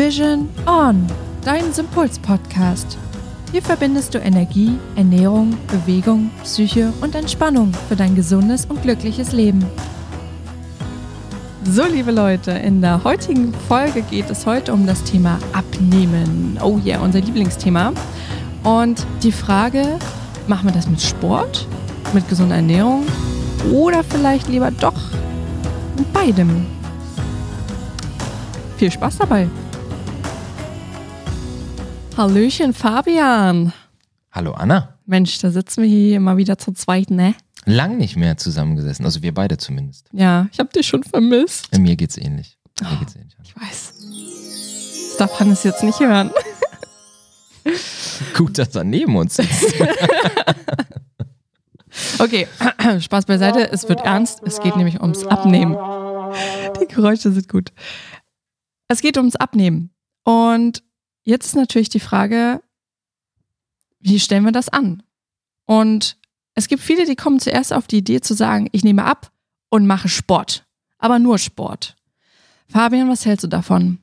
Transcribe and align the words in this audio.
Vision 0.00 0.48
On, 0.66 1.06
dein 1.44 1.74
Sympuls-Podcast. 1.74 2.96
Hier 3.52 3.60
verbindest 3.60 4.14
du 4.14 4.18
Energie, 4.18 4.78
Ernährung, 4.96 5.58
Bewegung, 5.66 6.30
Psyche 6.42 6.90
und 7.02 7.14
Entspannung 7.14 7.74
für 7.86 7.96
dein 7.96 8.14
gesundes 8.14 8.64
und 8.64 8.80
glückliches 8.80 9.32
Leben. 9.32 9.62
So, 11.64 11.84
liebe 11.84 12.12
Leute, 12.12 12.52
in 12.52 12.80
der 12.80 13.04
heutigen 13.04 13.52
Folge 13.68 14.00
geht 14.00 14.30
es 14.30 14.46
heute 14.46 14.72
um 14.72 14.86
das 14.86 15.04
Thema 15.04 15.38
Abnehmen. 15.52 16.58
Oh 16.64 16.78
yeah, 16.82 17.02
unser 17.02 17.20
Lieblingsthema. 17.20 17.92
Und 18.64 19.06
die 19.22 19.32
Frage, 19.32 19.98
machen 20.46 20.66
wir 20.66 20.72
das 20.72 20.88
mit 20.88 21.02
Sport, 21.02 21.68
mit 22.14 22.26
gesunder 22.26 22.56
Ernährung 22.56 23.04
oder 23.70 24.02
vielleicht 24.02 24.48
lieber 24.48 24.70
doch 24.70 24.98
mit 25.98 26.10
beidem? 26.14 26.64
Viel 28.78 28.90
Spaß 28.90 29.18
dabei! 29.18 29.46
Hallöchen, 32.16 32.74
Fabian. 32.74 33.72
Hallo, 34.32 34.52
Anna. 34.52 34.98
Mensch, 35.06 35.38
da 35.38 35.50
sitzen 35.50 35.82
wir 35.82 35.88
hier 35.88 36.20
mal 36.20 36.36
wieder 36.36 36.58
zu 36.58 36.72
zweit, 36.72 37.10
ne? 37.10 37.34
Lang 37.64 37.98
nicht 37.98 38.16
mehr 38.16 38.36
zusammengesessen, 38.36 39.04
also 39.04 39.22
wir 39.22 39.32
beide 39.32 39.58
zumindest. 39.58 40.08
Ja, 40.12 40.48
ich 40.52 40.58
habe 40.58 40.70
dich 40.70 40.86
schon 40.86 41.02
vermisst. 41.02 41.68
Ja, 41.72 41.78
mir 41.78 41.96
geht's 41.96 42.16
ähnlich. 42.16 42.58
Mir 42.80 42.88
oh, 42.92 42.98
geht's 42.98 43.16
ähnlich. 43.16 43.36
Ich 43.42 43.56
weiß. 43.56 43.94
Das 45.08 45.16
darf 45.18 45.40
Hannes 45.40 45.62
jetzt 45.62 45.82
nicht 45.82 46.00
hören. 46.00 46.30
Gut, 48.36 48.58
dass 48.58 48.74
er 48.74 48.84
neben 48.84 49.16
uns 49.16 49.36
sitzt. 49.36 49.74
okay, 52.18 52.46
Spaß 53.00 53.26
beiseite. 53.26 53.70
Es 53.70 53.88
wird 53.88 54.00
ernst. 54.00 54.40
Es 54.44 54.60
geht 54.60 54.76
nämlich 54.76 55.00
ums 55.00 55.26
Abnehmen. 55.26 55.76
Die 56.80 56.86
Geräusche 56.86 57.32
sind 57.32 57.48
gut. 57.48 57.72
Es 58.88 59.00
geht 59.00 59.16
ums 59.16 59.36
Abnehmen. 59.36 59.90
Und 60.24 60.82
Jetzt 61.22 61.46
ist 61.46 61.54
natürlich 61.54 61.88
die 61.88 62.00
Frage, 62.00 62.62
wie 64.00 64.20
stellen 64.20 64.44
wir 64.44 64.52
das 64.52 64.68
an? 64.68 65.02
Und 65.66 66.16
es 66.54 66.68
gibt 66.68 66.82
viele, 66.82 67.04
die 67.04 67.16
kommen 67.16 67.40
zuerst 67.40 67.72
auf 67.72 67.86
die 67.86 67.98
Idee 67.98 68.20
zu 68.20 68.34
sagen, 68.34 68.68
ich 68.72 68.84
nehme 68.84 69.04
ab 69.04 69.30
und 69.68 69.86
mache 69.86 70.08
Sport, 70.08 70.66
aber 70.98 71.18
nur 71.18 71.38
Sport. 71.38 71.96
Fabian, 72.68 73.08
was 73.08 73.26
hältst 73.26 73.44
du 73.44 73.48
davon? 73.48 73.98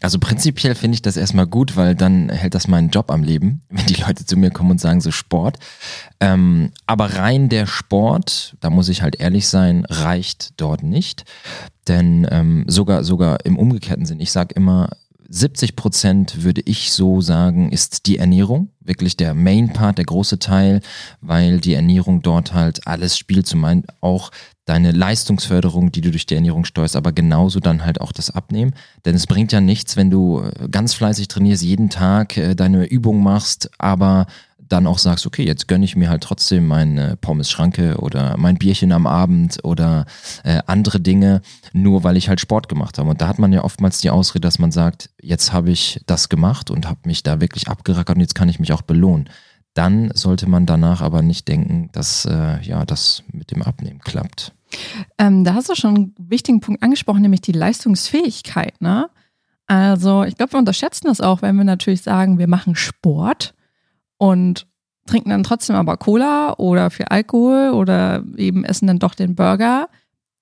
Also 0.00 0.18
prinzipiell 0.18 0.74
finde 0.74 0.96
ich 0.96 1.02
das 1.02 1.16
erstmal 1.16 1.46
gut, 1.46 1.76
weil 1.76 1.94
dann 1.94 2.28
hält 2.28 2.54
das 2.54 2.68
meinen 2.68 2.90
Job 2.90 3.10
am 3.10 3.22
Leben, 3.22 3.62
wenn 3.70 3.86
die 3.86 4.02
Leute 4.02 4.26
zu 4.26 4.36
mir 4.36 4.50
kommen 4.50 4.72
und 4.72 4.80
sagen 4.80 5.00
so 5.00 5.10
Sport. 5.10 5.58
Ähm, 6.20 6.72
aber 6.86 7.14
rein 7.14 7.48
der 7.48 7.66
Sport, 7.66 8.56
da 8.60 8.70
muss 8.70 8.88
ich 8.88 9.02
halt 9.02 9.18
ehrlich 9.20 9.48
sein, 9.48 9.86
reicht 9.88 10.60
dort 10.60 10.82
nicht. 10.82 11.24
Denn 11.88 12.26
ähm, 12.30 12.64
sogar, 12.66 13.04
sogar 13.04 13.44
im 13.46 13.58
umgekehrten 13.58 14.04
Sinn, 14.04 14.20
ich 14.20 14.32
sage 14.32 14.54
immer, 14.54 14.90
70 15.28 15.76
Prozent 15.76 16.42
würde 16.42 16.62
ich 16.64 16.92
so 16.92 17.20
sagen, 17.20 17.70
ist 17.70 18.06
die 18.06 18.18
Ernährung. 18.18 18.68
Wirklich 18.80 19.16
der 19.16 19.34
Main 19.34 19.72
Part, 19.72 19.98
der 19.98 20.04
große 20.04 20.38
Teil, 20.38 20.80
weil 21.20 21.60
die 21.60 21.74
Ernährung 21.74 22.22
dort 22.22 22.52
halt 22.52 22.86
alles 22.86 23.16
spielt, 23.16 23.46
zum 23.46 23.64
einen 23.64 23.84
auch 24.00 24.30
deine 24.66 24.92
Leistungsförderung, 24.92 25.92
die 25.92 26.00
du 26.00 26.10
durch 26.10 26.26
die 26.26 26.34
Ernährung 26.34 26.64
steuerst, 26.64 26.96
aber 26.96 27.12
genauso 27.12 27.60
dann 27.60 27.84
halt 27.84 28.00
auch 28.00 28.12
das 28.12 28.30
Abnehmen. 28.30 28.74
Denn 29.04 29.14
es 29.14 29.26
bringt 29.26 29.52
ja 29.52 29.60
nichts, 29.60 29.96
wenn 29.96 30.10
du 30.10 30.42
ganz 30.70 30.94
fleißig 30.94 31.28
trainierst, 31.28 31.62
jeden 31.62 31.90
Tag 31.90 32.36
äh, 32.36 32.54
deine 32.54 32.86
Übung 32.86 33.22
machst, 33.22 33.70
aber 33.78 34.26
dann 34.68 34.86
auch 34.86 34.98
sagst, 34.98 35.26
okay, 35.26 35.44
jetzt 35.44 35.68
gönne 35.68 35.84
ich 35.84 35.96
mir 35.96 36.08
halt 36.08 36.22
trotzdem 36.22 36.66
meine 36.66 37.16
Pommes-Schranke 37.16 37.98
oder 37.98 38.36
mein 38.36 38.56
Bierchen 38.56 38.92
am 38.92 39.06
Abend 39.06 39.58
oder 39.62 40.06
äh, 40.42 40.60
andere 40.66 41.00
Dinge, 41.00 41.42
nur 41.72 42.04
weil 42.04 42.16
ich 42.16 42.28
halt 42.28 42.40
Sport 42.40 42.68
gemacht 42.68 42.98
habe. 42.98 43.10
Und 43.10 43.20
da 43.20 43.28
hat 43.28 43.38
man 43.38 43.52
ja 43.52 43.62
oftmals 43.62 43.98
die 43.98 44.10
Ausrede, 44.10 44.40
dass 44.40 44.58
man 44.58 44.72
sagt, 44.72 45.10
jetzt 45.20 45.52
habe 45.52 45.70
ich 45.70 46.00
das 46.06 46.28
gemacht 46.28 46.70
und 46.70 46.88
habe 46.88 47.00
mich 47.04 47.22
da 47.22 47.40
wirklich 47.40 47.68
abgerackert 47.68 48.16
und 48.16 48.22
jetzt 48.22 48.34
kann 48.34 48.48
ich 48.48 48.60
mich 48.60 48.72
auch 48.72 48.82
belohnen. 48.82 49.28
Dann 49.74 50.10
sollte 50.14 50.48
man 50.48 50.66
danach 50.66 51.02
aber 51.02 51.22
nicht 51.22 51.48
denken, 51.48 51.90
dass 51.92 52.24
äh, 52.26 52.60
ja 52.62 52.84
das 52.84 53.24
mit 53.32 53.50
dem 53.50 53.62
Abnehmen 53.62 53.98
klappt. 54.00 54.52
Ähm, 55.18 55.44
da 55.44 55.54
hast 55.54 55.68
du 55.68 55.74
schon 55.74 55.94
einen 55.94 56.14
wichtigen 56.18 56.60
Punkt 56.60 56.82
angesprochen, 56.82 57.22
nämlich 57.22 57.40
die 57.40 57.52
Leistungsfähigkeit. 57.52 58.80
Ne? 58.80 59.08
Also 59.66 60.24
ich 60.24 60.36
glaube, 60.36 60.52
wir 60.52 60.58
unterschätzen 60.58 61.06
das 61.06 61.20
auch, 61.20 61.42
wenn 61.42 61.56
wir 61.56 61.64
natürlich 61.64 62.02
sagen, 62.02 62.38
wir 62.38 62.48
machen 62.48 62.76
Sport 62.76 63.54
und 64.24 64.66
trinken 65.06 65.30
dann 65.30 65.42
trotzdem 65.42 65.76
aber 65.76 65.98
Cola 65.98 66.54
oder 66.54 66.90
für 66.90 67.10
Alkohol 67.10 67.72
oder 67.74 68.24
eben 68.36 68.64
essen 68.64 68.86
dann 68.86 68.98
doch 68.98 69.14
den 69.14 69.34
Burger, 69.34 69.88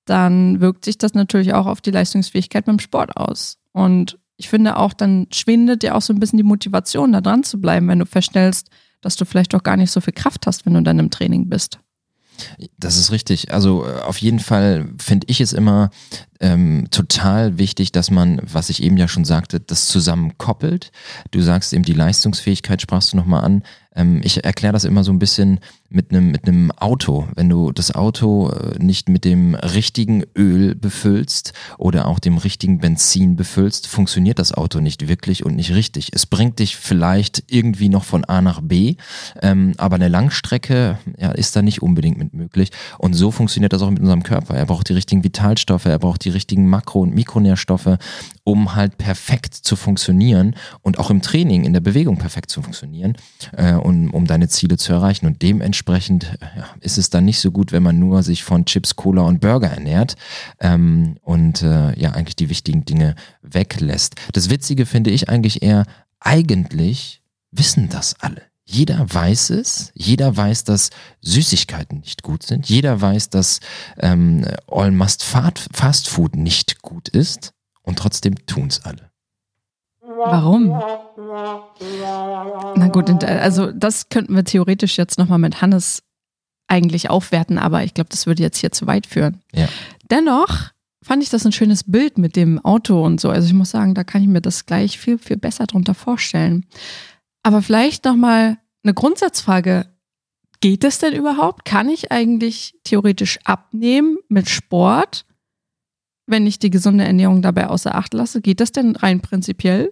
dann 0.05 0.61
wirkt 0.61 0.85
sich 0.85 0.99
das 0.99 1.15
natürlich 1.15 1.53
auch 1.55 1.67
auf 1.67 1.81
die 1.81 1.91
Leistungsfähigkeit 1.91 2.65
beim 2.65 2.79
Sport 2.79 3.17
aus. 3.17 3.59
Und 3.73 4.19
ich 4.37 4.49
finde 4.49 4.77
auch, 4.77 4.93
dann 4.93 5.27
schwindet 5.33 5.83
dir 5.83 5.97
auch 5.97 6.03
so 6.03 6.13
ein 6.13 6.21
bisschen 6.21 6.37
die 6.37 6.45
Motivation, 6.45 7.13
da 7.13 7.21
dran 7.21 7.43
zu 7.43 7.61
bleiben, 7.61 7.89
wenn 7.89 7.99
du 7.99 8.07
feststellst, 8.07 8.71
dass 9.01 9.17
du 9.17 9.25
vielleicht 9.25 9.55
auch 9.55 9.65
gar 9.65 9.77
nicht 9.77 9.91
so 9.91 10.01
viel 10.01 10.15
Kraft 10.15 10.47
hast, 10.47 10.65
wenn 10.65 10.75
du 10.75 10.83
dann 10.83 11.01
im 11.01 11.11
Training 11.11 11.49
bist. 11.49 11.81
Das 12.79 12.97
ist 12.97 13.11
richtig. 13.11 13.53
Also 13.53 13.85
äh, 13.85 14.01
auf 14.01 14.19
jeden 14.19 14.39
Fall 14.39 14.89
finde 14.99 15.27
ich 15.29 15.41
es 15.41 15.53
immer 15.53 15.91
ähm, 16.43 16.89
total 16.91 17.57
wichtig, 17.57 17.93
dass 17.93 18.11
man, 18.11 18.41
was 18.43 18.69
ich 18.69 18.83
eben 18.83 18.97
ja 18.97 19.07
schon 19.07 19.25
sagte, 19.25 19.61
das 19.61 19.87
zusammen 19.87 20.37
koppelt. 20.39 20.91
Du 21.31 21.41
sagst 21.41 21.73
eben 21.73 21.85
die 21.85 21.95
Leistungsfähigkeit, 21.95 22.83
sprachst 22.83 23.13
du 23.13 23.17
nochmal 23.17 23.45
an. 23.45 23.63
Ähm, 23.95 24.21
ich 24.25 24.45
erkläre 24.45 24.73
das 24.73 24.85
immer 24.85 25.05
so 25.05 25.13
ein 25.13 25.19
bisschen 25.19 25.61
mit 25.89 26.11
einem 26.11 26.31
mit 26.31 26.49
einem 26.49 26.71
Auto. 26.73 27.29
Wenn 27.35 27.49
du 27.49 27.73
das 27.73 27.95
Auto 27.95 28.51
äh, 28.51 28.83
nicht 28.83 29.09
mit 29.09 29.25
dem 29.25 29.55
richtigen 29.55 30.25
Öl 30.37 30.75
befüllst 30.75 31.53
oder 31.77 32.09
auch 32.09 32.19
dem 32.19 32.39
richtigen 32.39 32.79
Benzin 32.79 33.37
befüllst, 33.37 33.87
funktioniert 33.87 34.39
das 34.39 34.53
Auto 34.53 34.81
nicht 34.81 35.09
wirklich 35.09 35.45
und 35.45 35.55
nicht 35.55 35.75
richtig. 35.75 36.09
Es 36.13 36.25
bringt 36.27 36.59
dich 36.59 36.77
vielleicht 36.77 37.45
irgendwie 37.49 37.91
noch 37.91 38.05
von 38.05 38.25
A 38.25 38.41
nach 38.41 38.61
B, 38.63 38.97
ähm, 39.43 39.75
aber 39.77 39.97
eine 39.97 40.09
Langstrecke 40.09 40.99
ja, 41.19 41.33
ist 41.33 41.55
da 41.55 41.63
nicht 41.63 41.83
unbedingt 41.83 42.19
mit 42.19 42.33
möglich. 42.33 42.71
Und 42.99 43.13
so 43.13 43.31
funktioniert 43.31 43.73
das 43.73 43.83
auch 43.83 43.91
mit 43.91 44.01
unserem 44.01 44.23
Körper. 44.23 44.55
Er 44.55 44.67
braucht 44.67 44.89
die 44.89 44.95
richtigen 44.95 45.25
Vitalstoffe, 45.25 45.85
er 45.85 45.99
braucht 45.99 46.25
die 46.25 46.31
richtigen 46.35 46.69
Makro- 46.69 47.01
und 47.01 47.15
Mikronährstoffe, 47.15 47.99
um 48.45 48.75
halt 48.75 48.99
perfekt 48.99 49.55
zu 49.55 49.77
funktionieren 49.77 50.57
und 50.81 50.99
auch 50.99 51.11
im 51.11 51.23
Training, 51.23 51.65
in 51.65 51.73
der 51.73 51.81
Bewegung 51.81 52.19
perfekt 52.19 52.51
zu 52.51 52.63
funktionieren. 52.63 53.17
Äh, 53.57 53.75
um, 53.75 54.11
um 54.11 54.27
deine 54.27 54.49
Ziele 54.49 54.77
zu 54.77 54.93
erreichen. 54.93 55.27
Und 55.27 55.43
dementsprechend 55.43 56.39
ja, 56.57 56.67
ist 56.81 56.99
es 56.99 57.11
dann 57.11 57.25
nicht 57.25 57.41
so 57.41 57.51
gut, 57.51 57.73
wenn 57.73 57.83
man 57.83 57.99
nur 57.99 58.23
sich 58.23 58.45
von 58.45 58.65
Chips, 58.65 58.97
Cola 58.97 59.23
und 59.23 59.41
Burger 59.41 59.69
ernährt 59.69 60.17
ähm, 60.61 61.17
und 61.23 61.63
äh, 61.63 61.99
ja 61.99 62.13
eigentlich 62.13 62.37
die 62.37 62.51
wichtigen 62.51 62.85
Dinge 62.85 63.15
weglässt. 63.43 64.17
Das 64.33 64.51
Witzige 64.51 64.87
finde 64.87 65.11
ich 65.11 65.29
eigentlich 65.29 65.63
eher, 65.63 65.85
eigentlich 66.21 67.23
wissen 67.51 67.89
das 67.89 68.15
alle. 68.21 68.52
Jeder 68.65 69.13
weiß 69.13 69.51
es, 69.51 69.91
jeder 69.95 70.37
weiß, 70.37 70.65
dass 70.65 70.91
Süßigkeiten 71.21 72.01
nicht 72.01 72.23
gut 72.23 72.45
sind, 72.45 72.69
jeder 72.69 73.01
weiß, 73.01 73.31
dass 73.31 73.61
ähm, 73.99 74.47
All-Must 74.69 75.25
Fast 75.25 76.09
Food 76.09 76.37
nicht 76.37 76.81
gut 76.81 77.09
ist 77.09 77.53
und 77.83 77.99
trotzdem 77.99 78.47
tun 78.47 78.69
es 78.69 78.85
alle. 78.85 79.11
Warum? 80.01 80.69
Na 82.77 82.89
gut, 82.89 83.25
also 83.25 83.73
das 83.73 84.09
könnten 84.09 84.35
wir 84.35 84.45
theoretisch 84.45 84.97
jetzt 84.97 85.19
nochmal 85.19 85.39
mit 85.39 85.61
Hannes 85.61 86.03
eigentlich 86.69 87.11
aufwerten, 87.11 87.59
aber 87.59 87.83
ich 87.85 87.95
glaube, 87.95 88.11
das 88.11 88.27
würde 88.27 88.43
jetzt 88.43 88.59
hier 88.59 88.73
zu 88.73 88.87
weit 88.87 89.07
führen. 89.07 89.41
Ja. 89.53 89.69
Dennoch 90.11 90.71
fand 91.03 91.23
ich 91.23 91.31
das 91.31 91.45
ein 91.45 91.53
schönes 91.53 91.85
Bild 91.85 92.19
mit 92.19 92.37
dem 92.37 92.65
Auto 92.65 93.05
und 93.05 93.21
so. 93.21 93.31
Also 93.31 93.47
ich 93.47 93.55
muss 93.55 93.71
sagen, 93.71 93.95
da 93.95 94.05
kann 94.05 94.23
ich 94.23 94.29
mir 94.29 94.41
das 94.41 94.67
gleich 94.67 94.99
viel, 94.99 95.19
viel 95.19 95.37
besser 95.37 95.67
drunter 95.67 95.95
vorstellen. 95.95 96.67
Aber 97.43 97.63
vielleicht 97.63 98.05
nochmal 98.05 98.59
eine 98.85 98.95
Grundsatzfrage. 98.95 99.87
Geht 100.61 100.85
es 100.85 100.99
denn 100.99 101.15
überhaupt? 101.15 101.65
Kann 101.65 101.89
ich 101.89 102.13
eigentlich 102.13 102.79
theoretisch 102.85 103.39
abnehmen 103.45 104.19
mit 104.29 104.49
Sport, 104.49 105.27
wenn 106.27 106.47
ich 106.47 106.61
die 106.61 106.71
gesunde 106.71 107.05
Ernährung 107.05 107.43
dabei 107.43 107.69
außer 107.69 107.95
Acht 107.95 108.15
lasse? 108.15 108.41
Geht 108.41 108.61
das 108.61 108.71
denn 108.71 108.95
rein 108.95 109.21
prinzipiell? 109.21 109.91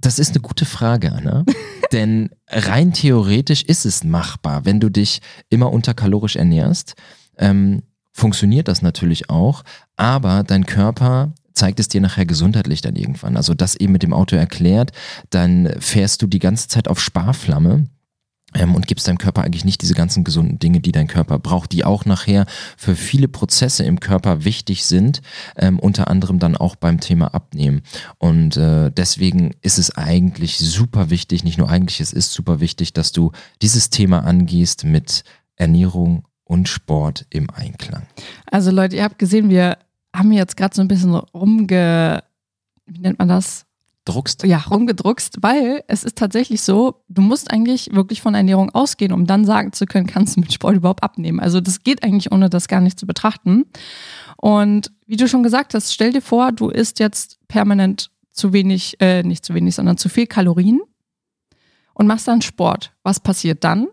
Das 0.00 0.18
ist 0.18 0.30
eine 0.30 0.40
gute 0.40 0.64
Frage, 0.64 1.12
Anna. 1.12 1.44
Denn 1.92 2.30
rein 2.48 2.92
theoretisch 2.92 3.62
ist 3.62 3.86
es 3.86 4.02
machbar, 4.02 4.64
wenn 4.64 4.80
du 4.80 4.88
dich 4.88 5.20
immer 5.50 5.72
unterkalorisch 5.72 6.34
ernährst. 6.34 6.94
Ähm, 7.38 7.82
funktioniert 8.12 8.66
das 8.66 8.82
natürlich 8.82 9.30
auch, 9.30 9.62
aber 9.96 10.42
dein 10.42 10.66
Körper 10.66 11.32
zeigt 11.54 11.80
es 11.80 11.88
dir 11.88 12.00
nachher 12.00 12.26
gesundheitlich 12.26 12.80
dann 12.80 12.96
irgendwann. 12.96 13.36
Also 13.36 13.54
das 13.54 13.74
eben 13.76 13.92
mit 13.92 14.02
dem 14.02 14.12
Auto 14.12 14.36
erklärt, 14.36 14.92
dann 15.30 15.72
fährst 15.78 16.22
du 16.22 16.26
die 16.26 16.38
ganze 16.38 16.68
Zeit 16.68 16.88
auf 16.88 17.00
Sparflamme 17.00 17.86
ähm, 18.54 18.74
und 18.74 18.86
gibst 18.86 19.08
deinem 19.08 19.18
Körper 19.18 19.42
eigentlich 19.42 19.64
nicht 19.64 19.82
diese 19.82 19.94
ganzen 19.94 20.24
gesunden 20.24 20.58
Dinge, 20.58 20.80
die 20.80 20.92
dein 20.92 21.06
Körper 21.06 21.38
braucht, 21.38 21.72
die 21.72 21.84
auch 21.84 22.04
nachher 22.04 22.46
für 22.76 22.96
viele 22.96 23.28
Prozesse 23.28 23.84
im 23.84 24.00
Körper 24.00 24.44
wichtig 24.44 24.84
sind, 24.84 25.22
ähm, 25.56 25.78
unter 25.78 26.08
anderem 26.08 26.38
dann 26.38 26.56
auch 26.56 26.76
beim 26.76 27.00
Thema 27.00 27.34
Abnehmen. 27.34 27.82
Und 28.18 28.56
äh, 28.56 28.90
deswegen 28.90 29.52
ist 29.62 29.78
es 29.78 29.96
eigentlich 29.96 30.58
super 30.58 31.10
wichtig, 31.10 31.44
nicht 31.44 31.58
nur 31.58 31.68
eigentlich, 31.68 32.00
es 32.00 32.12
ist 32.12 32.32
super 32.32 32.60
wichtig, 32.60 32.92
dass 32.92 33.12
du 33.12 33.32
dieses 33.62 33.90
Thema 33.90 34.20
angehst 34.20 34.84
mit 34.84 35.24
Ernährung 35.56 36.24
und 36.44 36.68
Sport 36.68 37.26
im 37.30 37.48
Einklang. 37.50 38.06
Also 38.50 38.70
Leute, 38.70 38.96
ihr 38.96 39.04
habt 39.04 39.18
gesehen, 39.18 39.48
wir 39.48 39.78
haben 40.14 40.32
jetzt 40.32 40.56
gerade 40.56 40.74
so 40.74 40.82
ein 40.82 40.88
bisschen 40.88 41.14
rumge, 41.14 42.22
wie 42.86 42.98
nennt 42.98 43.18
man 43.18 43.28
das? 43.28 43.66
rumgedruckst? 44.08 44.44
Ja, 44.44 44.58
rumgedruckst, 44.58 45.38
weil 45.42 45.84
es 45.88 46.04
ist 46.04 46.18
tatsächlich 46.18 46.62
so, 46.62 47.04
du 47.08 47.22
musst 47.22 47.50
eigentlich 47.50 47.94
wirklich 47.94 48.22
von 48.22 48.34
Ernährung 48.34 48.70
ausgehen, 48.70 49.12
um 49.12 49.26
dann 49.26 49.44
sagen 49.44 49.72
zu 49.72 49.86
können, 49.86 50.06
kannst 50.06 50.36
du 50.36 50.40
mit 50.40 50.52
Sport 50.52 50.76
überhaupt 50.76 51.02
abnehmen. 51.02 51.40
Also 51.40 51.60
das 51.60 51.82
geht 51.82 52.02
eigentlich, 52.02 52.32
ohne 52.32 52.50
das 52.50 52.68
gar 52.68 52.80
nicht 52.80 52.98
zu 52.98 53.06
betrachten. 53.06 53.66
Und 54.36 54.92
wie 55.06 55.16
du 55.16 55.28
schon 55.28 55.42
gesagt 55.42 55.74
hast, 55.74 55.92
stell 55.92 56.12
dir 56.12 56.22
vor, 56.22 56.52
du 56.52 56.68
isst 56.68 56.98
jetzt 56.98 57.38
permanent 57.48 58.10
zu 58.32 58.52
wenig, 58.52 58.96
äh, 59.00 59.22
nicht 59.22 59.44
zu 59.44 59.54
wenig, 59.54 59.74
sondern 59.74 59.98
zu 59.98 60.08
viel 60.08 60.26
Kalorien 60.26 60.80
und 61.94 62.06
machst 62.06 62.26
dann 62.26 62.42
Sport. 62.42 62.92
Was 63.02 63.20
passiert 63.20 63.62
dann? 63.62 63.88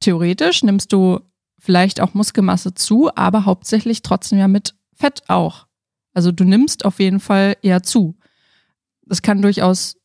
Theoretisch 0.00 0.62
nimmst 0.62 0.92
du 0.92 1.20
vielleicht 1.58 2.00
auch 2.00 2.14
Muskelmasse 2.14 2.74
zu, 2.74 3.10
aber 3.14 3.44
hauptsächlich 3.44 4.02
trotzdem 4.02 4.38
ja 4.38 4.48
mit 4.48 4.74
Fett 5.00 5.22
auch. 5.28 5.66
Also 6.12 6.30
du 6.30 6.44
nimmst 6.44 6.84
auf 6.84 7.00
jeden 7.00 7.20
Fall 7.20 7.56
eher 7.62 7.82
zu. 7.82 8.16
Das 9.06 9.22
kann 9.22 9.40
durchaus 9.42 9.96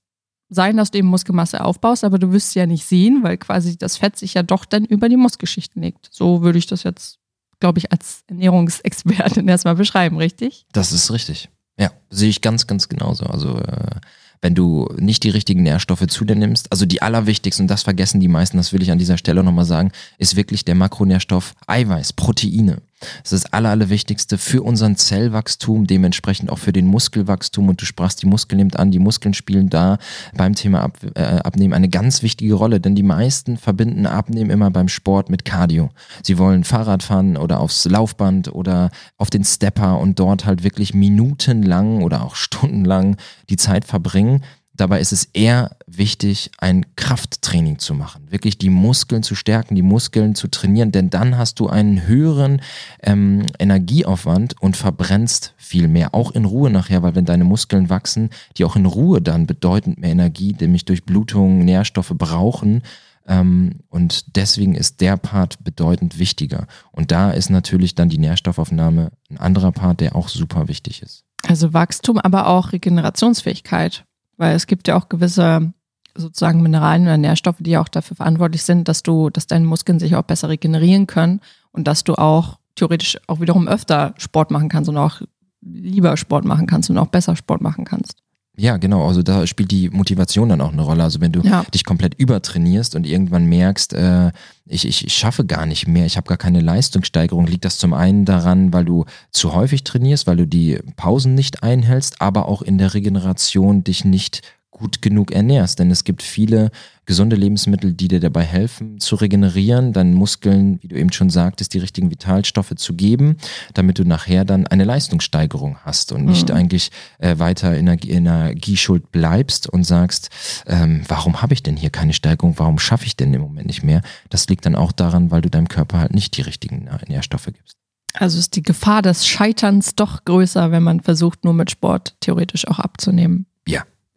sein, 0.49 0.77
dass 0.77 0.91
du 0.91 0.99
eben 0.99 1.07
Muskelmasse 1.07 1.63
aufbaust, 1.63 2.03
aber 2.03 2.17
du 2.17 2.31
wirst 2.31 2.51
sie 2.51 2.59
ja 2.59 2.65
nicht 2.65 2.85
sehen, 2.85 3.23
weil 3.23 3.37
quasi 3.37 3.77
das 3.77 3.97
Fett 3.97 4.17
sich 4.17 4.35
ja 4.35 4.43
doch 4.43 4.63
dann 4.65 4.85
über 4.85 5.09
die 5.09 5.17
Muskelschichten 5.17 5.81
legt. 5.81 6.07
So 6.11 6.43
würde 6.43 6.57
ich 6.57 6.67
das 6.67 6.83
jetzt, 6.83 7.19
glaube 7.59 7.79
ich, 7.79 7.91
als 7.91 8.23
Ernährungsexpertin 8.27 9.47
erstmal 9.49 9.75
beschreiben, 9.75 10.17
richtig? 10.17 10.65
Das 10.71 10.91
ist 10.91 11.11
richtig. 11.11 11.49
Ja, 11.77 11.91
sehe 12.09 12.29
ich 12.29 12.41
ganz, 12.41 12.67
ganz 12.67 12.87
genauso. 12.87 13.25
Also 13.25 13.57
äh, 13.57 13.99
wenn 14.41 14.55
du 14.55 14.87
nicht 14.97 15.23
die 15.23 15.29
richtigen 15.29 15.63
Nährstoffe 15.63 16.05
zu 16.07 16.23
dir 16.23 16.35
nimmst, 16.35 16.71
also 16.71 16.85
die 16.85 17.01
allerwichtigsten, 17.01 17.63
und 17.63 17.67
das 17.67 17.83
vergessen 17.83 18.19
die 18.19 18.27
meisten, 18.27 18.57
das 18.57 18.71
will 18.71 18.81
ich 18.81 18.91
an 18.91 18.99
dieser 18.99 19.17
Stelle 19.17 19.43
nochmal 19.43 19.65
sagen, 19.65 19.91
ist 20.17 20.35
wirklich 20.35 20.63
der 20.63 20.75
Makronährstoff 20.75 21.55
Eiweiß, 21.67 22.13
Proteine. 22.13 22.81
Das 22.99 23.33
ist 23.33 23.45
das 23.45 23.53
aller, 23.53 23.69
allerwichtigste 23.69 24.37
für 24.37 24.63
unseren 24.63 24.95
Zellwachstum, 24.95 25.85
dementsprechend 25.85 26.49
auch 26.49 26.59
für 26.59 26.71
den 26.71 26.87
Muskelwachstum. 26.87 27.67
Und 27.67 27.81
du 27.81 27.85
sprachst, 27.85 28.21
die 28.21 28.25
Muskeln 28.25 28.57
nimmt 28.57 28.79
an, 28.79 28.91
die 28.91 28.99
Muskeln 28.99 29.33
spielen 29.33 29.69
da 29.69 29.97
beim 30.35 30.55
Thema 30.55 30.81
Ab, 30.81 30.97
äh, 31.15 31.21
Abnehmen 31.21 31.73
eine 31.73 31.89
ganz 31.89 32.23
wichtige 32.23 32.53
Rolle, 32.53 32.79
denn 32.79 32.95
die 32.95 33.03
meisten 33.03 33.57
verbinden 33.57 34.05
Abnehmen 34.05 34.49
immer 34.49 34.71
beim 34.71 34.87
Sport 34.87 35.29
mit 35.29 35.43
Cardio. 35.43 35.89
Sie 36.23 36.37
wollen 36.37 36.63
Fahrrad 36.63 37.03
fahren 37.03 37.35
oder 37.37 37.59
aufs 37.59 37.85
Laufband 37.85 38.53
oder 38.53 38.91
auf 39.17 39.29
den 39.29 39.43
Stepper 39.43 39.99
und 39.99 40.19
dort 40.19 40.45
halt 40.45 40.63
wirklich 40.63 40.93
minutenlang 40.93 42.01
oder 42.01 42.23
auch 42.23 42.35
stundenlang 42.35 43.17
die 43.49 43.57
Zeit 43.57 43.85
verbringen 43.85 44.41
Dabei 44.77 44.99
ist 44.99 45.13
es 45.13 45.25
eher 45.33 45.77
wichtig, 45.87 46.51
ein 46.57 46.85
Krafttraining 46.95 47.79
zu 47.79 47.93
machen, 47.93 48.29
wirklich 48.29 48.57
die 48.57 48.69
Muskeln 48.69 49.23
zu 49.23 49.33
stärken, 49.33 49.75
die 49.75 49.81
Muskeln 49.81 50.35
zu 50.35 50.49
trainieren, 50.49 50.91
denn 50.91 51.09
dann 51.09 51.37
hast 51.37 51.59
du 51.59 51.67
einen 51.67 52.07
höheren 52.07 52.61
ähm, 53.01 53.45
Energieaufwand 53.57 54.61
und 54.61 54.75
verbrennst 54.75 55.53
viel 55.57 55.87
mehr, 55.87 56.13
auch 56.13 56.31
in 56.31 56.45
Ruhe 56.45 56.69
nachher, 56.69 57.03
weil 57.03 57.15
wenn 57.15 57.25
deine 57.25 57.45
Muskeln 57.45 57.89
wachsen, 57.89 58.29
die 58.57 58.65
auch 58.65 58.75
in 58.75 58.85
Ruhe 58.85 59.21
dann 59.21 59.47
bedeutend 59.47 59.99
mehr 59.99 60.11
Energie, 60.11 60.55
nämlich 60.59 60.85
durch 60.85 61.05
Blutung, 61.05 61.59
Nährstoffe 61.59 62.13
brauchen. 62.15 62.81
Ähm, 63.27 63.79
und 63.89 64.35
deswegen 64.35 64.75
ist 64.75 65.01
der 65.01 65.17
Part 65.17 65.63
bedeutend 65.63 66.19
wichtiger. 66.19 66.67
Und 66.91 67.11
da 67.11 67.31
ist 67.31 67.49
natürlich 67.49 67.95
dann 67.95 68.09
die 68.09 68.17
Nährstoffaufnahme 68.17 69.11
ein 69.29 69.37
anderer 69.37 69.71
Part, 69.71 70.01
der 70.01 70.15
auch 70.15 70.27
super 70.27 70.67
wichtig 70.67 71.01
ist. 71.01 71.23
Also 71.47 71.73
Wachstum, 71.73 72.17
aber 72.17 72.47
auch 72.47 72.71
Regenerationsfähigkeit. 72.71 74.05
Weil 74.37 74.55
es 74.55 74.67
gibt 74.67 74.87
ja 74.87 74.97
auch 74.97 75.09
gewisse 75.09 75.73
sozusagen 76.15 76.61
Mineralien 76.61 77.07
oder 77.07 77.17
Nährstoffe, 77.17 77.57
die 77.59 77.71
ja 77.71 77.81
auch 77.81 77.89
dafür 77.89 78.15
verantwortlich 78.15 78.63
sind, 78.63 78.87
dass 78.87 79.03
du, 79.03 79.29
dass 79.29 79.47
deine 79.47 79.65
Muskeln 79.65 79.99
sich 79.99 80.15
auch 80.15 80.23
besser 80.23 80.49
regenerieren 80.49 81.07
können 81.07 81.41
und 81.71 81.87
dass 81.87 82.03
du 82.03 82.15
auch 82.15 82.59
theoretisch 82.75 83.17
auch 83.27 83.41
wiederum 83.41 83.67
öfter 83.67 84.13
Sport 84.17 84.51
machen 84.51 84.69
kannst 84.69 84.89
und 84.89 84.97
auch 84.97 85.21
lieber 85.61 86.15
Sport 86.15 86.45
machen 86.45 86.67
kannst 86.67 86.89
und 86.89 86.97
auch 86.97 87.07
besser 87.07 87.35
Sport 87.35 87.61
machen 87.61 87.85
kannst. 87.85 88.21
Ja, 88.57 88.77
genau. 88.77 89.05
Also 89.07 89.21
da 89.21 89.45
spielt 89.45 89.71
die 89.71 89.89
Motivation 89.89 90.49
dann 90.49 90.61
auch 90.61 90.71
eine 90.71 90.81
Rolle. 90.81 91.03
Also 91.03 91.19
wenn 91.19 91.31
du 91.31 91.41
ja. 91.41 91.63
dich 91.73 91.83
komplett 91.83 92.13
übertrainierst 92.15 92.95
und 92.95 93.05
irgendwann 93.05 93.45
merkst, 93.45 93.93
äh, 93.93 94.31
ich, 94.65 94.87
ich, 94.87 95.05
ich 95.05 95.13
schaffe 95.13 95.45
gar 95.45 95.65
nicht 95.65 95.87
mehr, 95.87 96.05
ich 96.05 96.17
habe 96.17 96.27
gar 96.27 96.37
keine 96.37 96.61
Leistungssteigerung, 96.61 97.47
liegt 97.47 97.65
das 97.65 97.77
zum 97.77 97.93
einen 97.93 98.25
daran, 98.25 98.73
weil 98.73 98.85
du 98.85 99.05
zu 99.31 99.53
häufig 99.53 99.83
trainierst, 99.83 100.25
weil 100.25 100.37
du 100.37 100.47
die 100.47 100.79
Pausen 100.95 101.35
nicht 101.35 101.63
einhältst, 101.63 102.21
aber 102.21 102.47
auch 102.47 102.61
in 102.61 102.77
der 102.77 102.93
Regeneration 102.93 103.83
dich 103.83 104.05
nicht 104.05 104.41
gut 104.75 105.01
genug 105.01 105.31
ernährst. 105.31 105.79
Denn 105.79 105.89
es 105.89 106.03
gibt 106.03 106.21
viele 106.21 106.69
gesunde 107.05 107.35
Lebensmittel, 107.35 107.93
die 107.93 108.07
dir 108.07 108.19
dabei 108.19 108.43
helfen 108.43 108.99
zu 108.99 109.15
regenerieren, 109.15 109.93
deinen 109.93 110.13
Muskeln, 110.13 110.81
wie 110.81 110.87
du 110.89 110.95
eben 110.97 111.11
schon 111.11 111.29
sagtest, 111.29 111.73
die 111.73 111.79
richtigen 111.79 112.11
Vitalstoffe 112.11 112.75
zu 112.75 112.93
geben, 112.93 113.37
damit 113.73 113.99
du 113.99 114.03
nachher 114.03 114.43
dann 114.43 114.67
eine 114.67 114.83
Leistungssteigerung 114.83 115.77
hast 115.85 116.11
und 116.11 116.25
nicht 116.25 116.49
mhm. 116.49 116.55
eigentlich 116.55 116.91
äh, 117.19 117.37
weiter 117.39 117.75
Energie, 117.75 118.11
Energieschuld 118.11 119.11
bleibst 119.11 119.67
und 119.67 119.85
sagst, 119.85 120.29
ähm, 120.67 121.03
warum 121.07 121.41
habe 121.41 121.53
ich 121.53 121.63
denn 121.63 121.77
hier 121.77 121.89
keine 121.89 122.13
Steigerung, 122.13 122.55
warum 122.57 122.79
schaffe 122.79 123.05
ich 123.05 123.15
denn 123.15 123.33
im 123.33 123.41
Moment 123.41 123.67
nicht 123.67 123.83
mehr? 123.83 124.01
Das 124.29 124.47
liegt 124.49 124.65
dann 124.65 124.75
auch 124.75 124.91
daran, 124.91 125.31
weil 125.31 125.41
du 125.41 125.49
deinem 125.49 125.69
Körper 125.69 125.99
halt 125.99 126.13
nicht 126.13 126.35
die 126.35 126.41
richtigen 126.41 126.89
Nährstoffe 127.07 127.45
gibst. 127.45 127.77
Also 128.13 128.39
ist 128.39 128.55
die 128.55 128.63
Gefahr 128.63 129.01
des 129.01 129.27
Scheiterns 129.27 129.95
doch 129.95 130.23
größer, 130.25 130.71
wenn 130.71 130.83
man 130.83 131.01
versucht, 131.01 131.43
nur 131.43 131.53
mit 131.53 131.71
Sport 131.71 132.15
theoretisch 132.21 132.67
auch 132.67 132.79
abzunehmen. 132.79 133.45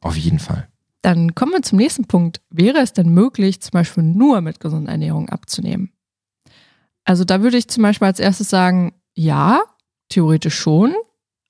Auf 0.00 0.16
jeden 0.16 0.38
Fall. 0.38 0.68
Dann 1.02 1.34
kommen 1.34 1.52
wir 1.52 1.62
zum 1.62 1.78
nächsten 1.78 2.06
Punkt. 2.06 2.40
Wäre 2.50 2.78
es 2.78 2.92
denn 2.92 3.08
möglich, 3.10 3.60
zum 3.60 3.72
Beispiel 3.72 4.02
nur 4.02 4.40
mit 4.40 4.60
gesunder 4.60 4.92
Ernährung 4.92 5.28
abzunehmen? 5.28 5.92
Also 7.04 7.24
da 7.24 7.42
würde 7.42 7.56
ich 7.56 7.68
zum 7.68 7.82
Beispiel 7.82 8.06
als 8.06 8.20
erstes 8.20 8.50
sagen, 8.50 8.92
ja, 9.14 9.62
theoretisch 10.08 10.56
schon. 10.56 10.94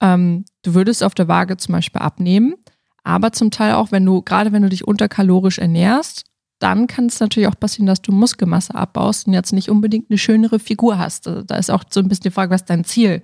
Ähm, 0.00 0.45
du 0.62 0.75
würdest 0.75 1.03
auf 1.03 1.15
der 1.15 1.29
Waage 1.29 1.56
zum 1.56 1.73
Beispiel 1.73 2.00
abnehmen, 2.00 2.55
aber 3.03 3.33
zum 3.33 3.50
Teil 3.50 3.75
auch, 3.75 3.91
wenn 3.91 4.05
du, 4.05 4.23
gerade 4.23 4.53
wenn 4.53 4.62
du 4.62 4.69
dich 4.69 4.87
unterkalorisch 4.87 5.59
ernährst, 5.59 6.25
dann 6.59 6.87
kann 6.87 7.06
es 7.06 7.21
natürlich 7.21 7.49
auch 7.49 7.59
passieren, 7.59 7.87
dass 7.87 8.03
du 8.03 8.12
Muskelmasse 8.12 8.75
abbaust 8.75 9.27
und 9.27 9.33
jetzt 9.33 9.53
nicht 9.53 9.69
unbedingt 9.69 10.11
eine 10.11 10.19
schönere 10.19 10.59
Figur 10.59 10.99
hast. 10.99 11.27
Also 11.27 11.43
da 11.43 11.56
ist 11.56 11.71
auch 11.71 11.85
so 11.89 12.00
ein 12.00 12.09
bisschen 12.09 12.25
die 12.25 12.31
Frage, 12.31 12.50
was 12.50 12.62
ist 12.62 12.71
dein 12.71 12.85
Ziel? 12.85 13.23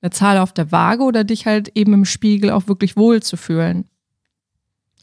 Eine 0.00 0.10
Zahl 0.10 0.38
auf 0.38 0.52
der 0.52 0.70
Waage 0.70 1.02
oder 1.02 1.24
dich 1.24 1.46
halt 1.46 1.68
eben 1.74 1.94
im 1.94 2.04
Spiegel 2.04 2.50
auch 2.50 2.68
wirklich 2.68 2.96
wohl 2.96 3.22
zu 3.22 3.36
fühlen? 3.36 3.86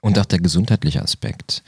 Und 0.02 0.18
auch 0.20 0.26
der 0.26 0.40
gesundheitliche 0.40 1.02
Aspekt. 1.02 1.64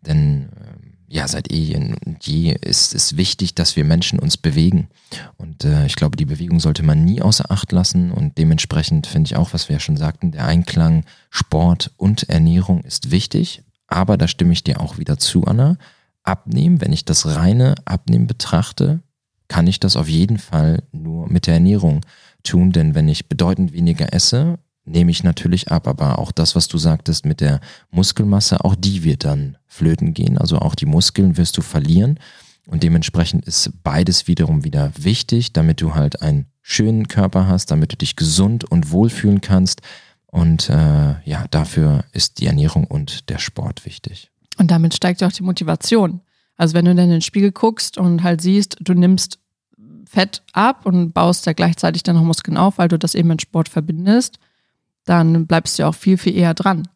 Denn 0.00 0.48
ähm, 0.56 0.94
ja, 1.06 1.28
seit 1.28 1.52
eh 1.52 1.76
und 1.76 2.26
je 2.26 2.56
ist 2.60 2.94
es 2.94 3.16
wichtig, 3.16 3.54
dass 3.54 3.76
wir 3.76 3.84
Menschen 3.84 4.18
uns 4.18 4.36
bewegen. 4.36 4.88
Und 5.36 5.64
äh, 5.64 5.86
ich 5.86 5.94
glaube, 5.94 6.16
die 6.16 6.24
Bewegung 6.24 6.58
sollte 6.60 6.82
man 6.82 7.04
nie 7.04 7.22
außer 7.22 7.50
Acht 7.50 7.70
lassen. 7.72 8.10
Und 8.10 8.36
dementsprechend 8.36 9.06
finde 9.06 9.28
ich 9.28 9.36
auch, 9.36 9.52
was 9.52 9.68
wir 9.68 9.74
ja 9.74 9.80
schon 9.80 9.96
sagten, 9.96 10.32
der 10.32 10.46
Einklang 10.46 11.04
Sport 11.30 11.92
und 11.96 12.28
Ernährung 12.28 12.82
ist 12.82 13.10
wichtig. 13.10 13.62
Aber 13.86 14.16
da 14.16 14.26
stimme 14.26 14.52
ich 14.52 14.64
dir 14.64 14.80
auch 14.80 14.98
wieder 14.98 15.18
zu, 15.18 15.44
Anna. 15.44 15.76
Abnehmen, 16.24 16.80
wenn 16.80 16.92
ich 16.92 17.04
das 17.04 17.26
reine 17.26 17.74
Abnehmen 17.84 18.26
betrachte, 18.26 19.00
kann 19.46 19.66
ich 19.66 19.78
das 19.78 19.94
auf 19.94 20.08
jeden 20.08 20.38
Fall 20.38 20.82
nur 20.90 21.28
mit 21.28 21.46
der 21.46 21.54
Ernährung 21.54 22.00
tun. 22.42 22.72
Denn 22.72 22.94
wenn 22.94 23.08
ich 23.08 23.28
bedeutend 23.28 23.72
weniger 23.72 24.12
esse, 24.12 24.58
nehme 24.84 25.10
ich 25.10 25.24
natürlich 25.24 25.70
ab. 25.70 25.88
Aber 25.88 26.18
auch 26.18 26.32
das, 26.32 26.54
was 26.54 26.68
du 26.68 26.78
sagtest 26.78 27.26
mit 27.26 27.40
der 27.40 27.60
Muskelmasse, 27.90 28.64
auch 28.64 28.74
die 28.74 29.04
wird 29.04 29.24
dann 29.24 29.56
flöten 29.66 30.14
gehen. 30.14 30.38
Also 30.38 30.58
auch 30.58 30.74
die 30.74 30.86
Muskeln 30.86 31.36
wirst 31.36 31.56
du 31.56 31.62
verlieren. 31.62 32.18
Und 32.66 32.82
dementsprechend 32.82 33.44
ist 33.44 33.70
beides 33.82 34.26
wiederum 34.26 34.64
wieder 34.64 34.92
wichtig, 34.96 35.52
damit 35.52 35.80
du 35.80 35.94
halt 35.94 36.22
einen 36.22 36.46
schönen 36.62 37.08
Körper 37.08 37.46
hast, 37.46 37.70
damit 37.70 37.92
du 37.92 37.96
dich 37.96 38.16
gesund 38.16 38.64
und 38.64 38.90
wohlfühlen 38.90 39.42
kannst. 39.42 39.82
Und 40.26 40.70
äh, 40.70 41.20
ja, 41.24 41.44
dafür 41.50 42.04
ist 42.12 42.40
die 42.40 42.46
Ernährung 42.46 42.84
und 42.84 43.28
der 43.28 43.38
Sport 43.38 43.84
wichtig. 43.84 44.30
Und 44.58 44.70
damit 44.70 44.94
steigt 44.94 45.22
auch 45.22 45.32
die 45.32 45.42
Motivation. 45.42 46.20
Also 46.56 46.74
wenn 46.74 46.84
du 46.84 46.94
dann 46.94 47.04
in 47.04 47.10
den 47.10 47.20
Spiegel 47.20 47.52
guckst 47.52 47.98
und 47.98 48.22
halt 48.22 48.40
siehst, 48.40 48.76
du 48.80 48.94
nimmst 48.94 49.38
Fett 50.06 50.42
ab 50.52 50.86
und 50.86 51.12
baust 51.12 51.46
ja 51.46 51.52
gleichzeitig 51.52 52.02
dann 52.02 52.16
noch 52.16 52.22
Muskeln 52.22 52.56
auf, 52.56 52.78
weil 52.78 52.88
du 52.88 52.98
das 52.98 53.14
eben 53.14 53.28
mit 53.28 53.42
Sport 53.42 53.68
verbindest, 53.68 54.38
dann 55.04 55.46
bleibst 55.46 55.78
du 55.78 55.86
auch 55.86 55.94
viel, 55.94 56.18
viel 56.18 56.36
eher 56.36 56.54
dran. 56.54 56.88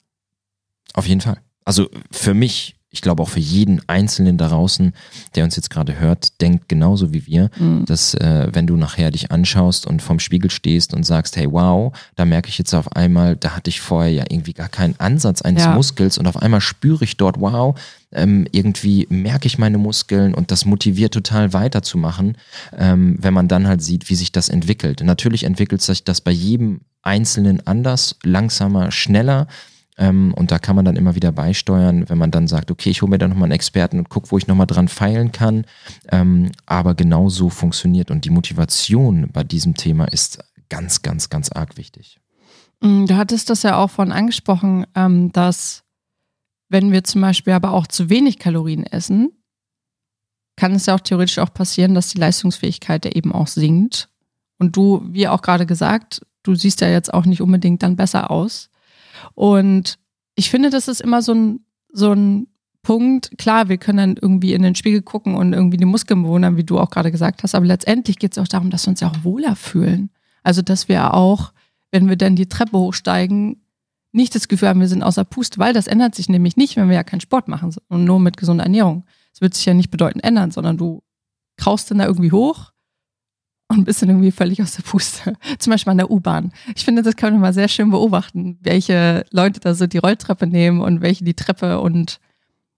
Auf 0.95 1.07
jeden 1.07 1.21
Fall. 1.21 1.41
Also 1.65 1.91
für 2.11 2.35
mich, 2.35 2.77
ich 2.99 3.02
glaube 3.02 3.23
auch 3.23 3.28
für 3.28 3.38
jeden 3.38 3.81
Einzelnen 3.87 4.38
da 4.38 4.49
draußen, 4.49 4.93
der 5.37 5.45
uns 5.45 5.55
jetzt 5.55 5.71
gerade 5.71 6.00
hört, 6.00 6.40
denkt 6.40 6.69
genauso 6.69 7.12
wie 7.12 7.26
wir, 7.26 7.49
mhm. 7.57 7.85
dass 7.85 8.12
äh, 8.14 8.49
wenn 8.52 8.67
du 8.67 8.76
nachher 8.76 9.12
dich 9.12 9.31
anschaust 9.31 9.87
und 9.87 10.02
vorm 10.02 10.19
Spiegel 10.19 10.50
stehst 10.50 10.93
und 10.95 11.05
sagst, 11.05 11.37
hey 11.37 11.47
wow, 11.49 11.93
da 12.17 12.25
merke 12.25 12.49
ich 12.49 12.59
jetzt 12.59 12.75
auf 12.75 12.97
einmal, 12.97 13.37
da 13.37 13.55
hatte 13.55 13.71
ich 13.71 13.81
vorher 13.81 14.11
ja 14.11 14.25
irgendwie 14.28 14.52
gar 14.52 14.69
keinen 14.69 14.99
Ansatz 14.99 15.43
eines 15.43 15.62
ja. 15.62 15.75
Muskels 15.75 16.19
und 16.19 16.26
auf 16.26 16.43
einmal 16.43 16.61
spüre 16.61 17.05
ich 17.05 17.17
dort, 17.17 17.38
wow, 17.38 17.78
ähm, 18.11 18.49
irgendwie 18.50 19.07
merke 19.11 19.47
ich 19.47 19.59
meine 19.59 19.78
Muskeln 19.78 20.35
und 20.35 20.50
das 20.50 20.64
motiviert 20.64 21.14
total 21.14 21.52
weiterzumachen, 21.52 22.37
ähm, 22.76 23.17
wenn 23.21 23.33
man 23.33 23.47
dann 23.47 23.69
halt 23.69 23.81
sieht, 23.81 24.11
wie 24.11 24.17
sich 24.17 24.33
das 24.33 24.49
entwickelt. 24.49 25.05
Natürlich 25.05 25.45
entwickelt 25.45 25.83
sich 25.83 26.02
das 26.02 26.21
bei 26.21 26.33
jedem 26.33 26.81
Einzelnen 27.02 27.64
anders, 27.64 28.17
langsamer, 28.25 28.90
schneller. 28.90 29.47
Ähm, 29.99 30.33
und 30.35 30.52
da 30.52 30.59
kann 30.59 30.76
man 30.76 30.85
dann 30.85 30.97
immer 30.97 31.17
wieder 31.17 31.33
beisteuern, 31.33 32.09
wenn 32.09 32.19
man 32.19 32.31
dann 32.31 32.47
sagt, 32.47 32.71
okay, 32.71 32.90
ich 32.90 33.02
hole 33.02 33.11
mir 33.11 33.19
da 33.19 33.26
nochmal 33.26 33.45
einen 33.45 33.52
Experten 33.52 33.99
und 33.99 34.09
gucke, 34.09 34.31
wo 34.31 34.38
ich 34.38 34.47
nochmal 34.47 34.69
dran 34.69 34.88
feilen 34.88 35.33
kann. 35.33 35.67
Ähm, 36.11 36.52
aber 36.67 36.95
genau 36.95 37.28
so 37.28 37.50
funktioniert. 37.50 38.11
Und 38.11 38.25
die 38.25 38.31
Motivation 38.31 39.28
bei 39.33 39.43
diesem 39.43 39.75
Thema 39.75 40.05
ist 40.07 40.38
ganz, 40.69 41.02
ganz, 41.02 41.28
ganz 41.28 41.50
arg 41.50 41.76
wichtig. 41.76 42.21
Mm, 42.81 43.07
du 43.07 43.17
hattest 43.17 43.50
das 43.50 43.64
ja 43.64 43.76
auch 43.76 43.90
von 43.90 44.12
angesprochen, 44.12 44.87
ähm, 44.95 45.33
dass 45.33 45.83
wenn 46.69 46.93
wir 46.93 47.02
zum 47.02 47.21
Beispiel 47.21 47.55
aber 47.55 47.73
auch 47.73 47.87
zu 47.87 48.09
wenig 48.09 48.38
Kalorien 48.38 48.85
essen, 48.85 49.33
kann 50.57 50.73
es 50.73 50.87
ja 50.87 50.95
auch 50.95 51.00
theoretisch 51.00 51.38
auch 51.38 51.52
passieren, 51.52 51.95
dass 51.95 52.11
die 52.11 52.19
Leistungsfähigkeit 52.19 53.05
ja 53.05 53.12
eben 53.12 53.33
auch 53.33 53.47
sinkt. 53.47 54.09
Und 54.59 54.76
du, 54.76 55.02
wie 55.07 55.28
auch 55.28 55.43
gerade 55.43 55.67
gesagt, 55.67 56.21
du 56.43 56.55
siehst 56.55 56.81
ja 56.81 56.88
jetzt 56.88 57.12
auch 57.14 57.26
nicht 57.26 57.40
unbedingt 57.40 57.83
dann 57.83 57.97
besser 57.97 58.31
aus. 58.31 58.69
Und 59.35 59.99
ich 60.35 60.51
finde, 60.51 60.71
das 60.71 60.89
ist 60.89 61.01
immer 61.01 61.23
so 61.23 61.33
ein, 61.33 61.61
so 61.93 62.13
ein 62.13 62.49
Punkt. 62.83 63.37
Klar, 63.39 63.69
wir 63.69 63.79
können 63.79 63.99
dann 63.99 64.17
irgendwie 64.17 64.53
in 64.53 64.63
den 64.63 64.75
Spiegel 64.75 65.03
gucken 65.03 65.35
und 65.35 65.53
irgendwie 65.53 65.77
die 65.77 65.85
Muskeln 65.85 66.23
bewundern, 66.23 66.57
wie 66.57 66.65
du 66.65 66.79
auch 66.79 66.91
gerade 66.91 67.11
gesagt 67.11 67.43
hast. 67.43 67.55
Aber 67.55 67.67
letztendlich 67.67 68.19
geht 68.19 68.33
es 68.33 68.39
auch 68.39 68.49
darum, 68.49 68.71
dass 68.71 68.87
wir 68.87 68.91
uns 68.91 69.01
ja 69.01 69.09
auch 69.09 69.25
wohler 69.25 69.57
fühlen. 69.57 70.11
Also, 70.43 70.63
dass 70.63 70.89
wir 70.89 71.15
auch, 71.15 71.53
wenn 71.91 72.09
wir 72.09 72.17
dann 72.17 72.37
die 72.37 72.49
Treppe 72.49 72.79
hochsteigen, 72.79 73.61
nicht 74.13 74.35
das 74.35 74.49
Gefühl 74.49 74.69
haben, 74.69 74.81
wir 74.81 74.89
sind 74.89 75.03
außer 75.03 75.25
Puste, 75.25 75.59
weil 75.59 75.75
das 75.75 75.87
ändert 75.87 76.15
sich 76.15 76.29
nämlich 76.29 76.57
nicht, 76.57 76.77
wenn 76.77 76.89
wir 76.89 76.95
ja 76.95 77.05
keinen 77.05 77.21
Sport 77.21 77.49
machen 77.49 77.75
und 77.89 78.05
nur 78.05 78.19
mit 78.21 78.37
gesunder 78.37 78.65
Ernährung. 78.65 79.05
Es 79.35 79.41
wird 79.41 79.55
sich 79.55 79.67
ja 79.67 79.75
nicht 79.75 79.91
bedeutend 79.91 80.25
ändern, 80.25 80.51
sondern 80.51 80.79
du 80.79 81.03
kraust 81.57 81.91
dann 81.91 81.99
da 81.99 82.07
irgendwie 82.07 82.33
hoch 82.33 82.73
bist 83.85 84.03
dann 84.03 84.09
irgendwie 84.09 84.31
völlig 84.31 84.63
aus 84.63 84.73
der 84.73 84.83
Puste. 84.83 85.35
Zum 85.59 85.71
Beispiel 85.71 85.91
an 85.91 85.99
der 85.99 86.11
U-Bahn. 86.11 86.53
Ich 86.75 86.85
finde, 86.85 87.03
das 87.03 87.17
kann 87.17 87.33
man 87.33 87.41
mal 87.41 87.53
sehr 87.53 87.69
schön 87.69 87.91
beobachten, 87.91 88.59
welche 88.63 89.25
Leute 89.31 89.61
da 89.61 89.75
so 89.75 89.87
die 89.87 89.99
Rolltreppe 89.99 90.47
nehmen 90.47 90.81
und 90.81 91.01
welche 91.01 91.25
die 91.25 91.35
Treppe 91.35 91.81
und 91.81 92.21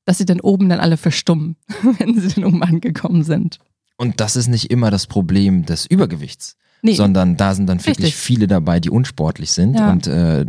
dass 0.05 0.19
sie 0.19 0.25
dann 0.25 0.41
oben 0.41 0.69
dann 0.69 0.81
alle 0.81 0.97
verstummen, 0.97 1.57
wenn 1.99 2.19
sie 2.19 2.29
dann 2.29 2.45
oben 2.45 2.63
angekommen 2.63 3.23
sind. 3.23 3.59
Und 3.97 4.21
das 4.21 4.37
ist 4.37 4.49
nicht 4.49 4.71
immer 4.71 4.91
das 4.91 5.07
Problem 5.07 5.67
des 5.67 5.87
Übergewichts. 5.87 6.57
Nee. 6.83 6.95
sondern 6.95 7.37
da 7.37 7.55
sind 7.55 7.67
dann 7.67 7.79
wirklich 7.81 8.07
Richtig. 8.07 8.17
viele 8.17 8.47
dabei, 8.47 8.81
die 8.81 8.89
unsportlich 8.89 9.53
sind 9.53 9.75
ja. 9.75 9.91
und 9.91 10.07
äh, 10.07 10.47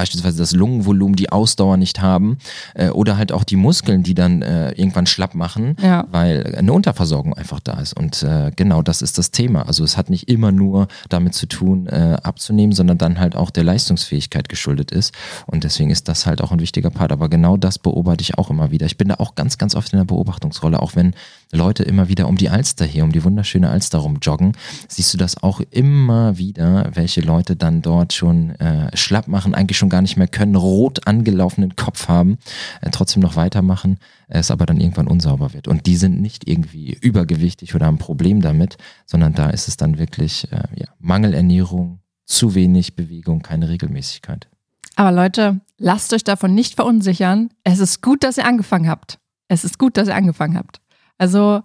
beispielsweise 0.00 0.38
das 0.38 0.52
Lungenvolumen, 0.52 1.14
die 1.14 1.30
Ausdauer 1.30 1.76
nicht 1.76 2.00
haben 2.00 2.38
äh, 2.72 2.88
oder 2.88 3.18
halt 3.18 3.32
auch 3.32 3.44
die 3.44 3.56
Muskeln, 3.56 4.02
die 4.02 4.14
dann 4.14 4.40
äh, 4.40 4.70
irgendwann 4.70 5.04
schlapp 5.04 5.34
machen, 5.34 5.76
ja. 5.82 6.06
weil 6.10 6.54
eine 6.56 6.72
Unterversorgung 6.72 7.34
einfach 7.34 7.60
da 7.60 7.78
ist. 7.80 7.92
Und 7.92 8.22
äh, 8.22 8.50
genau 8.56 8.80
das 8.80 9.02
ist 9.02 9.18
das 9.18 9.30
Thema. 9.30 9.66
Also 9.66 9.84
es 9.84 9.98
hat 9.98 10.08
nicht 10.08 10.30
immer 10.30 10.52
nur 10.52 10.88
damit 11.10 11.34
zu 11.34 11.44
tun, 11.44 11.86
äh, 11.86 12.16
abzunehmen, 12.22 12.72
sondern 12.72 12.96
dann 12.96 13.20
halt 13.20 13.36
auch 13.36 13.50
der 13.50 13.62
Leistungsfähigkeit 13.62 14.48
geschuldet 14.48 14.90
ist. 14.90 15.12
Und 15.46 15.64
deswegen 15.64 15.90
ist 15.90 16.08
das 16.08 16.24
halt 16.24 16.40
auch 16.40 16.50
ein 16.50 16.60
wichtiger 16.60 16.88
Part. 16.88 17.12
Aber 17.12 17.28
genau 17.28 17.58
das 17.58 17.78
beobachte 17.78 18.22
ich 18.22 18.38
auch 18.38 18.48
immer 18.48 18.70
wieder. 18.70 18.86
Ich 18.86 18.96
bin 18.96 19.08
da 19.08 19.16
auch 19.18 19.34
ganz, 19.34 19.58
ganz 19.58 19.74
oft 19.74 19.92
in 19.92 19.98
der 19.98 20.06
Beobachtungsrolle, 20.06 20.80
auch 20.80 20.96
wenn 20.96 21.14
Leute 21.52 21.82
immer 21.82 22.08
wieder 22.08 22.26
um 22.26 22.36
die 22.36 22.48
Alster 22.48 22.86
hier, 22.86 23.04
um 23.04 23.12
die 23.12 23.22
wunderschöne 23.22 23.68
Alster 23.68 23.98
rumjoggen, 23.98 24.52
siehst 24.88 25.12
du 25.12 25.18
das 25.18 25.42
auch 25.42 25.60
immer 25.70 26.38
wieder, 26.38 26.90
welche 26.94 27.20
Leute 27.20 27.54
dann 27.54 27.82
dort 27.82 28.14
schon 28.14 28.50
äh, 28.60 28.96
schlapp 28.96 29.28
machen, 29.28 29.54
eigentlich 29.54 29.76
schon 29.76 29.89
gar 29.90 30.00
nicht 30.00 30.16
mehr 30.16 30.28
können, 30.28 30.56
rot 30.56 31.06
angelaufenen 31.06 31.76
Kopf 31.76 32.08
haben, 32.08 32.38
äh, 32.80 32.90
trotzdem 32.90 33.22
noch 33.22 33.36
weitermachen, 33.36 33.98
es 34.28 34.50
aber 34.50 34.64
dann 34.64 34.80
irgendwann 34.80 35.08
unsauber 35.08 35.52
wird. 35.52 35.68
Und 35.68 35.86
die 35.86 35.96
sind 35.96 36.20
nicht 36.20 36.48
irgendwie 36.48 36.96
übergewichtig 37.00 37.74
oder 37.74 37.86
haben 37.86 37.96
ein 37.96 37.98
Problem 37.98 38.40
damit, 38.40 38.78
sondern 39.04 39.34
da 39.34 39.50
ist 39.50 39.68
es 39.68 39.76
dann 39.76 39.98
wirklich 39.98 40.50
äh, 40.52 40.62
ja, 40.76 40.86
Mangelernährung, 40.98 42.00
zu 42.24 42.54
wenig 42.54 42.94
Bewegung, 42.94 43.42
keine 43.42 43.68
Regelmäßigkeit. 43.68 44.48
Aber 44.96 45.12
Leute, 45.12 45.60
lasst 45.78 46.12
euch 46.12 46.24
davon 46.24 46.54
nicht 46.54 46.76
verunsichern. 46.76 47.50
Es 47.64 47.80
ist 47.80 48.02
gut, 48.02 48.22
dass 48.22 48.38
ihr 48.38 48.46
angefangen 48.46 48.88
habt. 48.88 49.18
Es 49.48 49.64
ist 49.64 49.78
gut, 49.78 49.96
dass 49.96 50.08
ihr 50.08 50.14
angefangen 50.14 50.56
habt. 50.56 50.80
Also 51.18 51.62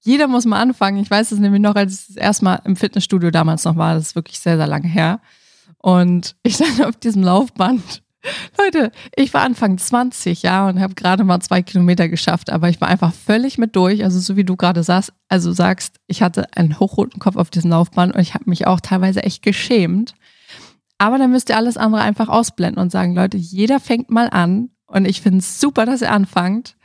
jeder 0.00 0.28
muss 0.28 0.46
mal 0.46 0.60
anfangen. 0.60 1.02
Ich 1.02 1.10
weiß 1.10 1.32
es 1.32 1.38
nämlich 1.38 1.60
noch, 1.60 1.74
als 1.74 2.00
ich 2.00 2.06
das 2.14 2.16
erste 2.16 2.60
im 2.64 2.76
Fitnessstudio 2.76 3.30
damals 3.30 3.64
noch 3.64 3.76
war. 3.76 3.94
Das 3.94 4.08
ist 4.08 4.14
wirklich 4.14 4.38
sehr, 4.38 4.56
sehr 4.56 4.66
lange 4.66 4.88
her. 4.88 5.20
Und 5.86 6.34
ich 6.42 6.56
stand 6.56 6.84
auf 6.84 6.96
diesem 6.96 7.22
Laufband. 7.22 8.02
Leute, 8.58 8.90
ich 9.14 9.32
war 9.32 9.42
Anfang 9.42 9.78
20, 9.78 10.42
ja, 10.42 10.68
und 10.68 10.80
habe 10.80 10.96
gerade 10.96 11.22
mal 11.22 11.38
zwei 11.38 11.62
Kilometer 11.62 12.08
geschafft, 12.08 12.50
aber 12.50 12.68
ich 12.68 12.80
war 12.80 12.88
einfach 12.88 13.12
völlig 13.12 13.56
mit 13.56 13.76
durch. 13.76 14.02
Also 14.02 14.18
so 14.18 14.34
wie 14.36 14.42
du 14.42 14.56
gerade 14.56 14.82
sagst, 14.82 15.12
also 15.28 15.52
sagst, 15.52 16.00
ich 16.08 16.22
hatte 16.22 16.52
einen 16.56 16.80
hochroten 16.80 17.20
Kopf 17.20 17.36
auf 17.36 17.50
diesem 17.50 17.70
Laufband 17.70 18.16
und 18.16 18.20
ich 18.20 18.34
habe 18.34 18.50
mich 18.50 18.66
auch 18.66 18.80
teilweise 18.80 19.22
echt 19.22 19.44
geschämt. 19.44 20.16
Aber 20.98 21.18
dann 21.18 21.30
müsst 21.30 21.50
ihr 21.50 21.56
alles 21.56 21.76
andere 21.76 22.02
einfach 22.02 22.28
ausblenden 22.28 22.82
und 22.82 22.90
sagen, 22.90 23.14
Leute, 23.14 23.36
jeder 23.36 23.78
fängt 23.78 24.10
mal 24.10 24.28
an 24.28 24.70
und 24.88 25.04
ich 25.04 25.20
finde 25.20 25.38
es 25.38 25.60
super, 25.60 25.86
dass 25.86 26.02
ihr 26.02 26.10
anfangt. 26.10 26.76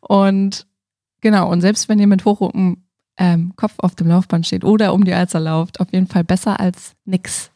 Und 0.00 0.66
genau, 1.20 1.50
und 1.52 1.60
selbst 1.60 1.90
wenn 1.90 1.98
ihr 1.98 2.06
mit 2.06 2.24
hochrotem 2.24 2.86
ähm, 3.18 3.52
Kopf 3.56 3.74
auf 3.76 3.96
dem 3.96 4.08
Laufband 4.08 4.46
steht 4.46 4.64
oder 4.64 4.94
um 4.94 5.04
die 5.04 5.12
Alster 5.12 5.40
lauft, 5.40 5.78
auf 5.78 5.92
jeden 5.92 6.06
Fall 6.06 6.24
besser 6.24 6.58
als 6.58 6.94
nix. 7.04 7.50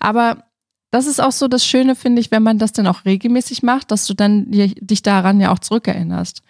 Aber 0.00 0.44
das 0.90 1.06
ist 1.06 1.20
auch 1.20 1.32
so 1.32 1.48
das 1.48 1.66
Schöne, 1.66 1.96
finde 1.96 2.20
ich, 2.20 2.30
wenn 2.30 2.42
man 2.42 2.58
das 2.58 2.72
dann 2.72 2.86
auch 2.86 3.04
regelmäßig 3.04 3.62
macht, 3.62 3.90
dass 3.90 4.06
du 4.06 4.14
dann 4.14 4.50
dich 4.50 5.02
daran 5.02 5.40
ja 5.40 5.52
auch 5.52 5.58
zurückerinnerst. 5.58 6.42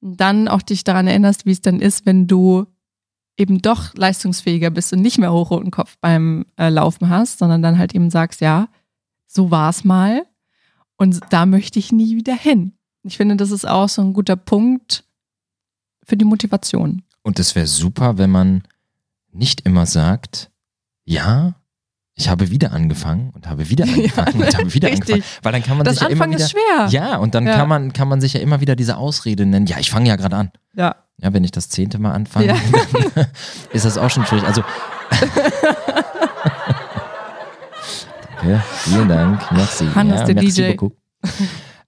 Und 0.00 0.20
dann 0.20 0.48
auch 0.48 0.62
dich 0.62 0.84
daran 0.84 1.06
erinnerst, 1.06 1.44
wie 1.44 1.52
es 1.52 1.60
dann 1.60 1.80
ist, 1.80 2.06
wenn 2.06 2.26
du 2.26 2.66
eben 3.36 3.62
doch 3.62 3.94
leistungsfähiger 3.94 4.70
bist 4.70 4.92
und 4.92 5.00
nicht 5.00 5.18
mehr 5.18 5.32
hochroten 5.32 5.70
Kopf 5.70 5.96
beim 6.00 6.46
äh, 6.56 6.68
Laufen 6.68 7.08
hast, 7.08 7.38
sondern 7.38 7.62
dann 7.62 7.78
halt 7.78 7.94
eben 7.94 8.10
sagst, 8.10 8.40
ja, 8.40 8.68
so 9.26 9.50
war 9.50 9.70
es 9.70 9.84
mal 9.84 10.26
und 10.96 11.20
da 11.30 11.46
möchte 11.46 11.78
ich 11.78 11.92
nie 11.92 12.16
wieder 12.16 12.34
hin. 12.34 12.72
Ich 13.02 13.16
finde, 13.16 13.36
das 13.36 13.50
ist 13.50 13.66
auch 13.66 13.88
so 13.88 14.02
ein 14.02 14.12
guter 14.12 14.36
Punkt 14.36 15.04
für 16.02 16.16
die 16.16 16.24
Motivation. 16.24 17.02
Und 17.22 17.38
es 17.38 17.54
wäre 17.54 17.66
super, 17.66 18.18
wenn 18.18 18.30
man 18.30 18.62
nicht 19.32 19.62
immer 19.62 19.86
sagt, 19.86 20.50
ja, 21.04 21.54
ich 22.20 22.28
habe 22.28 22.50
wieder 22.50 22.72
angefangen 22.72 23.30
und 23.34 23.48
habe 23.48 23.70
wieder 23.70 23.84
angefangen 23.88 24.40
ja, 24.40 24.46
und 24.46 24.56
habe 24.56 24.74
wieder 24.74 24.88
richtig. 24.88 25.14
angefangen. 25.14 25.38
Weil 25.42 25.52
dann 25.52 25.62
kann 25.62 25.76
man 25.78 25.84
das 25.84 25.98
sich 25.98 26.08
Anfang 26.08 26.32
ja 26.32 26.36
immer 26.36 26.36
wieder. 26.36 26.44
Ist 26.44 26.50
schwer. 26.50 26.88
Ja, 26.90 27.16
und 27.16 27.34
dann 27.34 27.46
ja. 27.46 27.56
kann 27.56 27.68
man, 27.68 27.92
kann 27.92 28.08
man 28.08 28.20
sich 28.20 28.34
ja 28.34 28.40
immer 28.40 28.60
wieder 28.60 28.76
diese 28.76 28.96
Ausrede 28.96 29.46
nennen. 29.46 29.66
Ja, 29.66 29.78
ich 29.78 29.90
fange 29.90 30.08
ja 30.08 30.16
gerade 30.16 30.36
an. 30.36 30.50
Ja. 30.74 30.96
Ja, 31.22 31.32
wenn 31.34 31.44
ich 31.44 31.50
das 31.50 31.68
zehnte 31.68 31.98
Mal 31.98 32.12
anfange, 32.12 32.46
ja. 32.46 32.54
ist 33.72 33.84
das 33.84 33.98
auch 33.98 34.10
schon 34.10 34.24
schwierig. 34.26 34.44
Also. 34.46 34.62
Danke, 38.36 38.62
vielen 38.84 39.08
Dank. 39.08 39.52
Merci. 39.52 39.86
Hannes, 39.94 40.20
ja, 40.20 40.26
der 40.26 40.34
merci 40.34 40.76
DJ. 40.76 40.86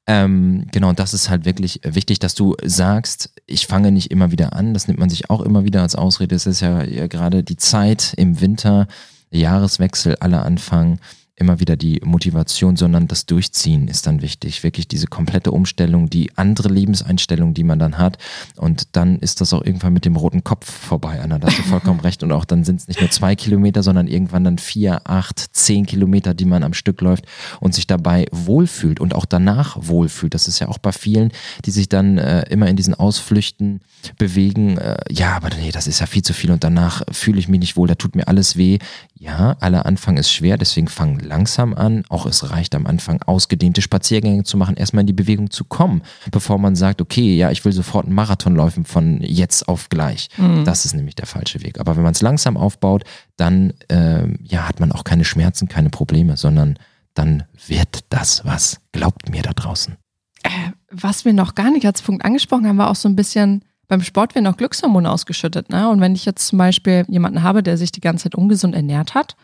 Ähm, 0.06 0.66
genau, 0.72 0.88
und 0.90 0.98
das 0.98 1.14
ist 1.14 1.30
halt 1.30 1.44
wirklich 1.44 1.80
wichtig, 1.84 2.18
dass 2.18 2.34
du 2.34 2.56
sagst, 2.62 3.30
ich 3.46 3.66
fange 3.66 3.92
nicht 3.92 4.10
immer 4.10 4.32
wieder 4.32 4.52
an. 4.52 4.74
Das 4.74 4.86
nimmt 4.88 4.98
man 4.98 5.08
sich 5.08 5.30
auch 5.30 5.40
immer 5.40 5.64
wieder 5.64 5.80
als 5.80 5.94
Ausrede. 5.94 6.34
Es 6.34 6.46
ist 6.46 6.60
ja 6.60 6.84
gerade 7.06 7.42
die 7.42 7.56
Zeit 7.56 8.12
im 8.16 8.40
Winter, 8.40 8.88
Jahreswechsel, 9.32 10.16
alle 10.20 10.42
anfangen 10.42 10.98
immer 11.36 11.60
wieder 11.60 11.76
die 11.76 12.00
Motivation, 12.04 12.76
sondern 12.76 13.08
das 13.08 13.26
Durchziehen 13.26 13.88
ist 13.88 14.06
dann 14.06 14.22
wichtig. 14.22 14.62
Wirklich 14.62 14.86
diese 14.86 15.06
komplette 15.06 15.50
Umstellung, 15.50 16.10
die 16.10 16.30
andere 16.36 16.68
Lebenseinstellung, 16.68 17.54
die 17.54 17.64
man 17.64 17.78
dann 17.78 17.98
hat. 17.98 18.18
Und 18.56 18.96
dann 18.96 19.18
ist 19.18 19.40
das 19.40 19.52
auch 19.52 19.64
irgendwann 19.64 19.92
mit 19.92 20.04
dem 20.04 20.16
roten 20.16 20.44
Kopf 20.44 20.70
vorbei, 20.70 21.20
Anna. 21.20 21.38
Da 21.38 21.48
hast 21.48 21.58
du 21.58 21.62
vollkommen 21.62 22.00
recht. 22.06 22.22
Und 22.22 22.32
auch 22.32 22.44
dann 22.44 22.64
sind 22.64 22.80
es 22.80 22.88
nicht 22.88 23.00
nur 23.00 23.10
zwei 23.10 23.34
Kilometer, 23.34 23.82
sondern 23.82 24.08
irgendwann 24.08 24.44
dann 24.44 24.58
vier, 24.58 25.00
acht, 25.04 25.44
zehn 25.52 25.86
Kilometer, 25.86 26.34
die 26.34 26.44
man 26.44 26.62
am 26.62 26.74
Stück 26.74 27.00
läuft 27.00 27.24
und 27.60 27.74
sich 27.74 27.86
dabei 27.86 28.26
wohlfühlt 28.30 29.00
und 29.00 29.14
auch 29.14 29.24
danach 29.24 29.76
wohlfühlt. 29.80 30.34
Das 30.34 30.48
ist 30.48 30.60
ja 30.60 30.68
auch 30.68 30.78
bei 30.78 30.92
vielen, 30.92 31.32
die 31.64 31.70
sich 31.70 31.88
dann 31.88 32.18
äh, 32.18 32.42
immer 32.50 32.68
in 32.68 32.76
diesen 32.76 32.94
Ausflüchten 32.94 33.80
bewegen. 34.18 34.76
Äh, 34.78 34.98
ja, 35.10 35.34
aber 35.34 35.48
nee, 35.56 35.72
das 35.72 35.86
ist 35.86 36.00
ja 36.00 36.06
viel 36.06 36.22
zu 36.22 36.34
viel 36.34 36.50
und 36.50 36.62
danach 36.62 37.02
fühle 37.10 37.38
ich 37.38 37.48
mich 37.48 37.60
nicht 37.60 37.76
wohl, 37.76 37.88
da 37.88 37.94
tut 37.94 38.14
mir 38.14 38.28
alles 38.28 38.56
weh. 38.56 38.78
Ja, 39.22 39.56
aller 39.60 39.86
Anfang 39.86 40.16
ist 40.16 40.32
schwer, 40.32 40.58
deswegen 40.58 40.88
fang 40.88 41.20
langsam 41.20 41.74
an. 41.74 42.02
Auch 42.08 42.26
es 42.26 42.50
reicht 42.50 42.74
am 42.74 42.88
Anfang, 42.88 43.22
ausgedehnte 43.22 43.80
Spaziergänge 43.80 44.42
zu 44.42 44.56
machen, 44.56 44.76
erstmal 44.76 45.02
in 45.02 45.06
die 45.06 45.12
Bewegung 45.12 45.48
zu 45.52 45.62
kommen, 45.62 46.02
bevor 46.32 46.58
man 46.58 46.74
sagt, 46.74 47.00
okay, 47.00 47.36
ja, 47.36 47.52
ich 47.52 47.64
will 47.64 47.70
sofort 47.70 48.06
einen 48.06 48.16
Marathon 48.16 48.56
laufen 48.56 48.84
von 48.84 49.20
jetzt 49.22 49.68
auf 49.68 49.90
gleich. 49.90 50.28
Mhm. 50.38 50.64
Das 50.64 50.84
ist 50.84 50.94
nämlich 50.94 51.14
der 51.14 51.26
falsche 51.26 51.62
Weg. 51.62 51.78
Aber 51.78 51.94
wenn 51.94 52.02
man 52.02 52.14
es 52.14 52.20
langsam 52.20 52.56
aufbaut, 52.56 53.04
dann 53.36 53.74
äh, 53.86 54.26
ja, 54.42 54.66
hat 54.66 54.80
man 54.80 54.90
auch 54.90 55.04
keine 55.04 55.24
Schmerzen, 55.24 55.68
keine 55.68 55.90
Probleme, 55.90 56.36
sondern 56.36 56.76
dann 57.14 57.44
wird 57.68 58.00
das 58.08 58.44
was. 58.44 58.80
Glaubt 58.90 59.30
mir 59.30 59.42
da 59.42 59.52
draußen. 59.52 59.98
Äh, 60.42 60.48
was 60.90 61.24
wir 61.24 61.32
noch 61.32 61.54
gar 61.54 61.70
nicht 61.70 61.86
als 61.86 62.02
Punkt 62.02 62.24
angesprochen 62.24 62.66
haben, 62.66 62.78
war 62.78 62.90
auch 62.90 62.96
so 62.96 63.08
ein 63.08 63.14
bisschen 63.14 63.64
beim 63.88 64.02
Sport 64.02 64.34
werden 64.34 64.46
auch 64.46 64.56
Glückshormone 64.56 65.10
ausgeschüttet. 65.10 65.70
Ne? 65.70 65.88
Und 65.88 66.00
wenn 66.00 66.14
ich 66.14 66.24
jetzt 66.24 66.46
zum 66.46 66.58
Beispiel 66.58 67.04
jemanden 67.08 67.42
habe, 67.42 67.62
der 67.62 67.76
sich 67.76 67.92
die 67.92 68.00
ganze 68.00 68.24
Zeit 68.24 68.34
ungesund 68.34 68.74
ernährt 68.74 69.14
hat, 69.14 69.36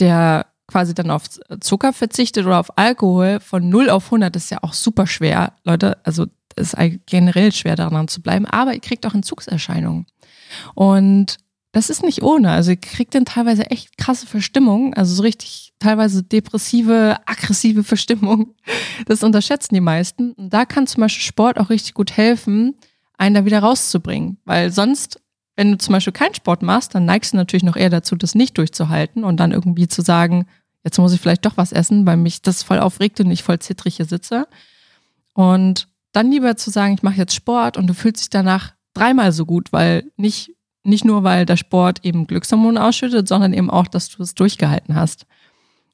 der 0.00 0.46
quasi 0.66 0.94
dann 0.94 1.10
auf 1.10 1.24
Zucker 1.60 1.92
verzichtet 1.92 2.46
oder 2.46 2.58
auf 2.58 2.78
Alkohol 2.78 3.38
von 3.40 3.68
0 3.68 3.90
auf 3.90 4.06
100, 4.06 4.34
ist 4.34 4.50
ja 4.50 4.58
auch 4.62 4.72
super 4.72 5.06
schwer, 5.06 5.52
Leute. 5.62 5.98
Also 6.04 6.26
ist 6.56 6.76
generell 7.06 7.52
schwer 7.52 7.76
daran 7.76 8.08
zu 8.08 8.22
bleiben, 8.22 8.46
aber 8.46 8.74
ihr 8.74 8.80
kriegt 8.80 9.04
auch 9.06 9.14
Entzugserscheinungen. 9.14 10.06
Und 10.74 11.38
das 11.72 11.90
ist 11.90 12.04
nicht 12.04 12.22
ohne. 12.22 12.50
Also 12.50 12.70
ihr 12.70 12.76
kriegt 12.76 13.14
dann 13.14 13.24
teilweise 13.24 13.70
echt 13.70 13.98
krasse 13.98 14.26
Verstimmung, 14.26 14.94
also 14.94 15.12
so 15.14 15.22
richtig 15.22 15.72
teilweise 15.80 16.22
depressive, 16.22 17.18
aggressive 17.26 17.82
Verstimmung. 17.82 18.54
Das 19.06 19.24
unterschätzen 19.24 19.74
die 19.74 19.80
meisten. 19.80 20.32
Und 20.32 20.50
da 20.50 20.64
kann 20.64 20.86
zum 20.86 21.00
Beispiel 21.00 21.24
Sport 21.24 21.58
auch 21.58 21.70
richtig 21.70 21.94
gut 21.94 22.16
helfen, 22.16 22.76
einen 23.18 23.34
da 23.34 23.44
wieder 23.44 23.60
rauszubringen. 23.60 24.38
Weil 24.44 24.70
sonst, 24.72 25.20
wenn 25.56 25.72
du 25.72 25.78
zum 25.78 25.92
Beispiel 25.92 26.12
keinen 26.12 26.34
Sport 26.34 26.62
machst, 26.62 26.94
dann 26.94 27.04
neigst 27.04 27.32
du 27.32 27.36
natürlich 27.36 27.62
noch 27.62 27.76
eher 27.76 27.90
dazu, 27.90 28.16
das 28.16 28.34
nicht 28.34 28.58
durchzuhalten 28.58 29.24
und 29.24 29.38
dann 29.38 29.52
irgendwie 29.52 29.88
zu 29.88 30.02
sagen, 30.02 30.46
jetzt 30.82 30.98
muss 30.98 31.12
ich 31.12 31.20
vielleicht 31.20 31.46
doch 31.46 31.56
was 31.56 31.72
essen, 31.72 32.06
weil 32.06 32.16
mich 32.16 32.42
das 32.42 32.62
voll 32.62 32.78
aufregt 32.78 33.20
und 33.20 33.30
ich 33.30 33.42
voll 33.42 33.58
zittrig 33.58 33.96
hier 33.96 34.06
sitze. 34.06 34.46
Und 35.32 35.88
dann 36.12 36.30
lieber 36.30 36.56
zu 36.56 36.70
sagen, 36.70 36.94
ich 36.94 37.02
mache 37.02 37.16
jetzt 37.16 37.34
Sport 37.34 37.76
und 37.76 37.86
du 37.86 37.94
fühlst 37.94 38.22
dich 38.22 38.30
danach 38.30 38.74
dreimal 38.92 39.32
so 39.32 39.46
gut, 39.46 39.72
weil 39.72 40.04
nicht, 40.16 40.54
nicht 40.84 41.04
nur, 41.04 41.24
weil 41.24 41.46
der 41.46 41.56
Sport 41.56 42.04
eben 42.04 42.26
Glückshormone 42.26 42.82
ausschüttet, 42.82 43.26
sondern 43.26 43.52
eben 43.52 43.70
auch, 43.70 43.88
dass 43.88 44.10
du 44.10 44.22
es 44.22 44.34
durchgehalten 44.34 44.94
hast. 44.94 45.26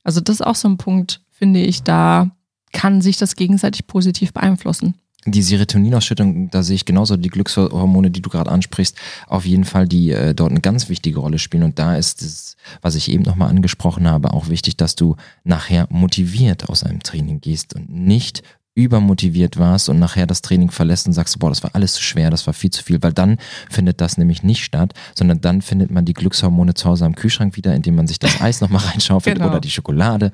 Also 0.03 0.21
das 0.21 0.37
ist 0.37 0.47
auch 0.47 0.57
so 0.57 0.69
ein 0.69 0.77
Punkt, 0.77 1.23
finde 1.31 1.61
ich, 1.61 1.83
da 1.83 2.31
kann 2.73 3.01
sich 3.01 3.17
das 3.17 3.37
gegenseitig 3.37 3.87
positiv 3.87 4.33
beeinflussen 4.33 4.95
die 5.27 5.43
Serotoninausschüttung, 5.43 6.51
da 6.51 6.63
sehe 6.63 6.77
ich 6.77 6.87
genauso 6.87 7.17
die 7.17 7.29
Glückshormone, 7.29 8.11
die 8.11 8.23
du 8.23 8.31
gerade 8.31 8.51
ansprichst, 8.51 8.97
auf 9.27 9.45
jeden 9.45 9.65
Fall, 9.65 9.87
die 9.87 10.11
äh, 10.11 10.35
dort 10.35 10.51
eine 10.51 10.61
ganz 10.61 10.89
wichtige 10.89 11.19
Rolle 11.19 11.39
spielen. 11.39 11.63
Und 11.63 11.79
da 11.79 11.97
ist 11.97 12.23
es, 12.23 12.57
was 12.81 12.95
ich 12.95 13.11
eben 13.11 13.23
nochmal 13.23 13.51
angesprochen 13.51 14.09
habe, 14.09 14.33
auch 14.33 14.49
wichtig, 14.49 14.77
dass 14.77 14.97
du 14.97 15.17
nachher 15.45 15.87
motiviert 15.91 16.69
aus 16.71 16.85
einem 16.85 17.03
Training 17.03 17.41
gehst 17.41 17.75
und 17.75 17.91
nicht 17.91 18.43
übermotiviert 18.75 19.59
warst 19.59 19.89
und 19.89 19.99
nachher 19.99 20.27
das 20.27 20.43
Training 20.43 20.71
verlässt 20.71 21.07
und 21.07 21.13
sagst, 21.13 21.39
boah, 21.41 21.49
das 21.49 21.63
war 21.63 21.75
alles 21.75 21.95
zu 21.95 22.03
schwer, 22.03 22.31
das 22.31 22.47
war 22.47 22.55
viel 22.55 22.71
zu 22.71 22.85
viel, 22.85 23.03
weil 23.03 23.13
dann 23.13 23.39
findet 23.69 24.01
das 24.01 24.17
nämlich 24.17 24.43
nicht 24.45 24.65
statt, 24.65 24.95
sondern 25.15 25.41
dann 25.41 25.61
findet 25.61 25.91
man 25.91 26.05
die 26.05 26.15
Glückshormone 26.15 26.75
zu 26.75 26.89
Hause 26.89 27.05
am 27.05 27.17
Kühlschrank 27.17 27.57
wieder, 27.57 27.75
indem 27.75 27.97
man 27.97 28.07
sich 28.07 28.21
das 28.21 28.41
Eis 28.41 28.61
nochmal 28.61 28.85
reinschaufelt 28.85 29.37
genau. 29.37 29.51
oder 29.51 29.61
die 29.61 29.71
Schokolade. 29.71 30.31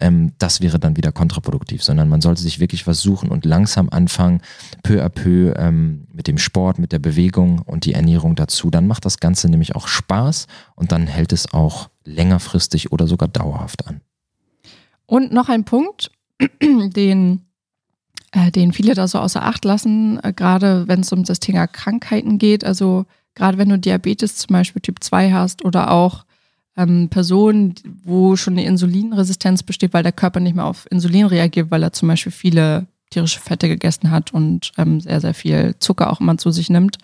Ähm, 0.00 0.32
das 0.38 0.60
wäre 0.60 0.78
dann 0.78 0.96
wieder 0.96 1.10
kontraproduktiv, 1.10 1.82
sondern 1.82 2.08
man 2.08 2.20
sollte 2.20 2.42
sich 2.42 2.60
wirklich 2.60 2.86
was 2.86 3.00
suchen 3.00 3.28
und 3.28 3.44
langsam 3.44 3.88
anfangen, 3.90 4.40
peu 4.82 5.04
à 5.04 5.08
peu 5.08 5.52
ähm, 5.56 6.06
mit 6.12 6.28
dem 6.28 6.38
Sport, 6.38 6.78
mit 6.78 6.92
der 6.92 7.00
Bewegung 7.00 7.58
und 7.60 7.84
die 7.86 7.94
Ernährung 7.94 8.36
dazu. 8.36 8.70
Dann 8.70 8.86
macht 8.86 9.04
das 9.04 9.18
Ganze 9.18 9.48
nämlich 9.48 9.74
auch 9.74 9.88
Spaß 9.88 10.46
und 10.76 10.92
dann 10.92 11.08
hält 11.08 11.32
es 11.32 11.52
auch 11.52 11.90
längerfristig 12.04 12.92
oder 12.92 13.08
sogar 13.08 13.28
dauerhaft 13.28 13.86
an. 13.88 14.00
Und 15.06 15.32
noch 15.32 15.48
ein 15.48 15.64
Punkt, 15.64 16.12
den 16.62 17.49
äh, 18.32 18.50
den 18.50 18.72
viele 18.72 18.94
da 18.94 19.08
so 19.08 19.18
außer 19.18 19.44
Acht 19.44 19.64
lassen, 19.64 20.20
äh, 20.22 20.32
gerade 20.32 20.86
wenn 20.88 21.00
es 21.00 21.12
um 21.12 21.24
das 21.24 21.40
Thema 21.40 21.66
Krankheiten 21.66 22.38
geht. 22.38 22.64
Also 22.64 23.06
gerade 23.34 23.58
wenn 23.58 23.68
du 23.68 23.78
Diabetes 23.78 24.36
zum 24.36 24.54
Beispiel 24.54 24.82
Typ 24.82 25.02
2 25.02 25.32
hast 25.32 25.64
oder 25.64 25.90
auch 25.90 26.24
ähm, 26.76 27.08
Personen, 27.08 27.74
wo 28.04 28.36
schon 28.36 28.54
eine 28.54 28.64
Insulinresistenz 28.64 29.62
besteht, 29.62 29.92
weil 29.92 30.02
der 30.02 30.12
Körper 30.12 30.40
nicht 30.40 30.54
mehr 30.54 30.66
auf 30.66 30.86
Insulin 30.90 31.26
reagiert, 31.26 31.70
weil 31.70 31.82
er 31.82 31.92
zum 31.92 32.08
Beispiel 32.08 32.32
viele 32.32 32.86
tierische 33.10 33.40
Fette 33.40 33.68
gegessen 33.68 34.10
hat 34.10 34.32
und 34.32 34.72
ähm, 34.78 35.00
sehr, 35.00 35.20
sehr 35.20 35.34
viel 35.34 35.74
Zucker 35.80 36.12
auch 36.12 36.20
immer 36.20 36.38
zu 36.38 36.50
sich 36.52 36.70
nimmt, 36.70 36.98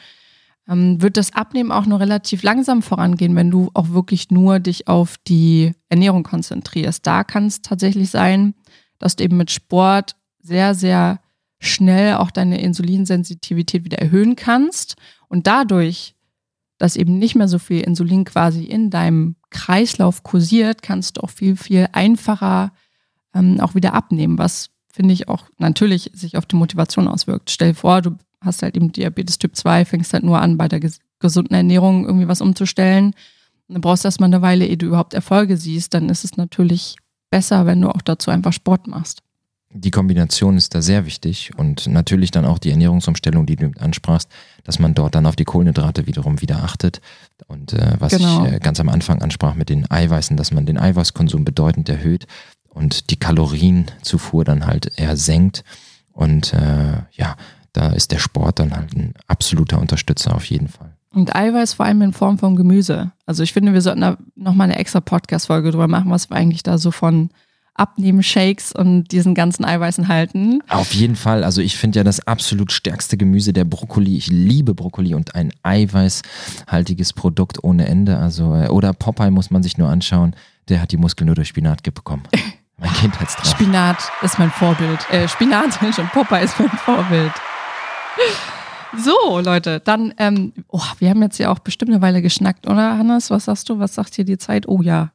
ähm, 0.69 1.03
wird 1.03 1.17
das 1.17 1.35
Abnehmen 1.35 1.73
auch 1.73 1.87
nur 1.87 2.01
relativ 2.01 2.43
langsam 2.43 2.83
vorangehen, 2.83 3.35
wenn 3.35 3.51
du 3.51 3.71
auch 3.75 3.91
wirklich 3.91 4.31
nur 4.31 4.61
dich 4.61 4.89
auf 4.89 5.17
die 5.27 5.73
Ernährung 5.89 6.23
konzentrierst. 6.23 7.07
Da 7.07 7.25
kann 7.25 7.47
es 7.47 7.63
tatsächlich 7.63 8.11
sein, 8.11 8.55
dass 8.99 9.17
du 9.17 9.25
eben 9.25 9.37
mit 9.37 9.51
Sport 9.51 10.17
sehr, 10.47 10.75
sehr 10.75 11.21
schnell 11.59 12.15
auch 12.15 12.31
deine 12.31 12.61
Insulinsensitivität 12.61 13.85
wieder 13.85 13.99
erhöhen 13.99 14.37
kannst 14.37 14.97
und 15.29 15.47
dadurch, 15.47 16.15
dass 16.79 16.97
eben 16.97 17.19
nicht 17.19 17.35
mehr 17.35 17.49
so 17.49 17.59
viel 17.59 17.81
Insulin 17.81 18.25
quasi 18.25 18.65
in 18.65 18.91
deinem 18.91 19.37
Kreislauf 19.51 20.23
kursiert, 20.23 20.83
kannst 20.83 21.17
du 21.17 21.23
auch 21.23 21.31
viel, 21.31 21.57
viel 21.57 21.89
einfacher 21.93 22.73
ähm, 23.35 23.61
auch 23.61 23.75
wieder 23.75 23.95
abnehmen, 23.95 24.39
was 24.39 24.71
finde 24.93 25.15
ich 25.15 25.29
auch 25.29 25.45
natürlich 25.59 26.11
sich 26.15 26.37
auf 26.37 26.47
die 26.47 26.57
Motivation 26.57 27.09
auswirkt. 27.09 27.51
Stell 27.51 27.71
dir 27.71 27.75
vor, 27.75 28.03
du 28.03 28.17
hast 28.41 28.63
halt 28.63 28.77
eben 28.77 28.93
Diabetes 28.93 29.39
Typ 29.39 29.57
2, 29.57 29.85
fängst 29.85 30.13
halt 30.13 30.25
nur 30.25 30.41
an, 30.41 30.57
bei 30.57 30.69
der 30.69 30.81
ges 30.81 31.01
gesunden 31.19 31.55
Ernährung 31.55 32.05
irgendwie 32.05 32.29
was 32.29 32.43
umzustellen. 32.43 33.07
Und 33.69 33.75
dann 33.75 33.81
brauchst 33.81 34.05
du 34.05 34.09
erstmal 34.09 34.29
eine 34.29 34.43
Weile, 34.43 34.67
ehe 34.67 34.77
du 34.77 34.87
überhaupt 34.87 35.15
Erfolge 35.15 35.57
siehst, 35.57 35.95
dann 35.95 36.11
ist 36.11 36.25
es 36.25 36.37
natürlich 36.37 36.97
besser, 37.31 37.65
wenn 37.65 37.81
du 37.81 37.89
auch 37.89 38.03
dazu 38.03 38.31
einfach 38.31 38.53
Sport 38.53 38.87
machst 38.87 39.23
die 39.71 39.91
Kombination 39.91 40.57
ist 40.57 40.75
da 40.75 40.83
sehr 40.83 41.07
wichtig 41.07 41.51
und 41.57 41.87
natürlich 41.87 42.31
dann 42.31 42.45
auch 42.45 42.59
die 42.59 42.71
Ernährungsumstellung, 42.71 43.47
die 43.47 43.57
du 43.57 43.71
ansprachst, 43.79 44.31
dass 44.65 44.79
man 44.79 44.95
dort 44.95 45.15
dann 45.15 45.27
auf 45.27 45.37
die 45.37 45.45
Kohlenhydrate 45.45 46.07
wiederum 46.07 46.41
wieder 46.41 46.63
achtet. 46.63 47.01
Und 47.47 47.73
äh, 47.73 47.97
was 47.99 48.13
genau. 48.13 48.47
ich 48.47 48.53
äh, 48.53 48.59
ganz 48.59 48.81
am 48.81 48.89
Anfang 48.89 49.23
ansprach 49.23 49.55
mit 49.55 49.69
den 49.69 49.91
Eiweißen, 49.91 50.37
dass 50.37 50.53
man 50.53 50.67
den 50.67 50.79
Eiweißkonsum 50.79 51.45
bedeutend 51.45 51.89
erhöht 51.89 52.27
und 52.69 53.11
die 53.11 53.17
Kalorienzufuhr 53.17 54.45
dann 54.45 54.67
halt 54.67 54.99
eher 54.99 55.17
senkt. 55.17 55.65
Und 56.13 56.53
äh, 56.55 57.03
ja, 57.13 57.37
da 57.73 57.89
ist 57.89 58.13
der 58.13 58.19
Sport 58.19 58.59
dann 58.59 58.75
halt 58.75 58.95
ein 58.95 59.15
absoluter 59.27 59.81
Unterstützer 59.81 60.35
auf 60.35 60.45
jeden 60.47 60.69
Fall. 60.69 60.97
Und 61.13 61.35
Eiweiß 61.35 61.75
vor 61.75 61.87
allem 61.87 62.03
in 62.03 62.13
Form 62.13 62.39
von 62.39 62.57
Gemüse. 62.57 63.13
Also 63.25 63.43
ich 63.43 63.53
finde, 63.53 63.73
wir 63.73 63.81
sollten 63.81 64.03
da 64.03 64.19
nochmal 64.35 64.67
eine 64.67 64.79
extra 64.79 65.01
Podcast-Folge 65.01 65.71
drüber 65.71 65.89
machen, 65.89 66.11
was 66.11 66.31
wir 66.31 66.37
eigentlich 66.37 66.63
da 66.63 66.79
so 66.79 66.91
von 66.91 67.31
Abnehmen-Shakes 67.79 68.73
und 68.73 69.09
diesen 69.13 69.35
ganzen 69.35 69.65
Eiweißen 69.65 70.09
halten. 70.09 70.61
Auf 70.69 70.93
jeden 70.93 71.17
Fall. 71.17 71.45
Also 71.45 71.61
ich 71.61 71.77
finde 71.77 72.01
ja 72.01 72.05
das 72.05 72.27
absolut 72.27 72.73
stärkste 72.73 73.17
Gemüse 73.17 73.53
der 73.53 73.65
Brokkoli. 73.65 74.17
Ich 74.17 74.29
liebe 74.29 74.75
Brokkoli 74.75 75.15
und 75.15 75.35
ein 75.35 75.53
eiweißhaltiges 75.63 77.13
Produkt 77.13 77.63
ohne 77.63 77.87
Ende. 77.87 78.19
Also, 78.19 78.55
äh, 78.55 78.69
oder 78.69 78.93
Popeye 78.93 79.31
muss 79.31 79.51
man 79.51 79.63
sich 79.63 79.79
nur 79.79 79.89
anschauen. 79.89 80.35
Der 80.69 80.81
hat 80.81 80.93
die 80.93 80.97
Muskeln 80.97 81.27
nur 81.27 81.37
durch 81.37 81.49
Spinat 81.49 81.83
bekommen. 81.83 82.25
Mein 82.79 82.93
Kindheitstraum. 82.93 83.51
Spinat 83.51 83.97
ist 84.21 84.39
mein 84.39 84.51
Vorbild. 84.51 85.01
Äh, 85.11 85.27
Spinat 85.29 85.81
und 85.99 86.13
Popeye 86.13 86.45
ist 86.45 86.61
mein 86.61 86.69
Vorbild. 86.69 87.33
So, 88.99 89.41
Leute, 89.41 89.81
dann, 89.81 90.13
ähm, 90.19 90.53
oh, 90.69 90.83
wir 90.99 91.11
haben 91.11 91.23
jetzt 91.23 91.39
ja 91.39 91.51
auch 91.51 91.59
bestimmt 91.59 91.91
eine 91.91 92.03
Weile 92.03 92.21
geschnackt, 92.23 92.67
oder 92.67 92.99
Hannes? 92.99 93.31
Was 93.31 93.47
sagst 93.47 93.69
du? 93.69 93.79
Was 93.79 93.95
sagt 93.95 94.15
hier 94.15 94.25
die 94.25 94.39
Zeit? 94.39 94.69
Oh 94.69 94.83
ja, 94.83 95.11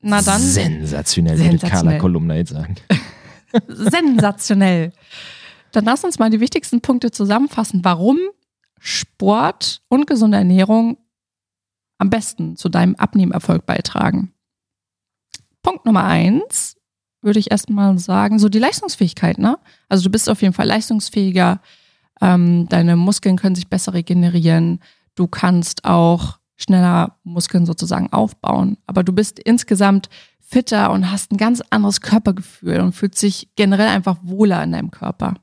na 0.00 0.22
dann. 0.22 0.40
Sensationell, 0.40 1.38
würde 1.38 1.58
Carla 1.58 1.98
Kolumna 1.98 2.36
jetzt 2.36 2.50
sagen. 2.50 2.76
Sensationell. 3.68 4.92
Dann 5.72 5.84
lass 5.84 6.04
uns 6.04 6.18
mal 6.18 6.30
die 6.30 6.40
wichtigsten 6.40 6.80
Punkte 6.80 7.10
zusammenfassen, 7.10 7.84
warum 7.84 8.18
Sport 8.78 9.82
und 9.88 10.06
gesunde 10.06 10.38
Ernährung 10.38 10.96
am 11.98 12.10
besten 12.10 12.56
zu 12.56 12.68
deinem 12.68 12.94
Abnehmerfolg 12.96 13.66
beitragen. 13.66 14.32
Punkt 15.62 15.84
Nummer 15.84 16.04
eins 16.04 16.76
würde 17.22 17.38
ich 17.38 17.50
erstmal 17.50 17.98
sagen, 17.98 18.38
so 18.38 18.48
die 18.48 18.58
Leistungsfähigkeit, 18.58 19.38
ne? 19.38 19.58
Also 19.90 20.04
du 20.04 20.10
bist 20.10 20.30
auf 20.30 20.40
jeden 20.40 20.54
Fall 20.54 20.66
leistungsfähiger, 20.66 21.60
ähm, 22.22 22.66
deine 22.68 22.96
Muskeln 22.96 23.36
können 23.36 23.54
sich 23.54 23.68
besser 23.68 23.92
regenerieren, 23.92 24.80
du 25.14 25.26
kannst 25.26 25.84
auch 25.84 26.39
schneller 26.62 27.16
Muskeln 27.24 27.66
sozusagen 27.66 28.12
aufbauen. 28.12 28.76
Aber 28.86 29.02
du 29.02 29.12
bist 29.12 29.38
insgesamt 29.38 30.08
fitter 30.40 30.90
und 30.90 31.10
hast 31.10 31.32
ein 31.32 31.36
ganz 31.36 31.62
anderes 31.70 32.00
Körpergefühl 32.00 32.80
und 32.80 32.92
fühlst 32.92 33.22
dich 33.22 33.48
generell 33.56 33.88
einfach 33.88 34.18
wohler 34.22 34.62
in 34.64 34.72
deinem 34.72 34.90
Körper. 34.90 35.34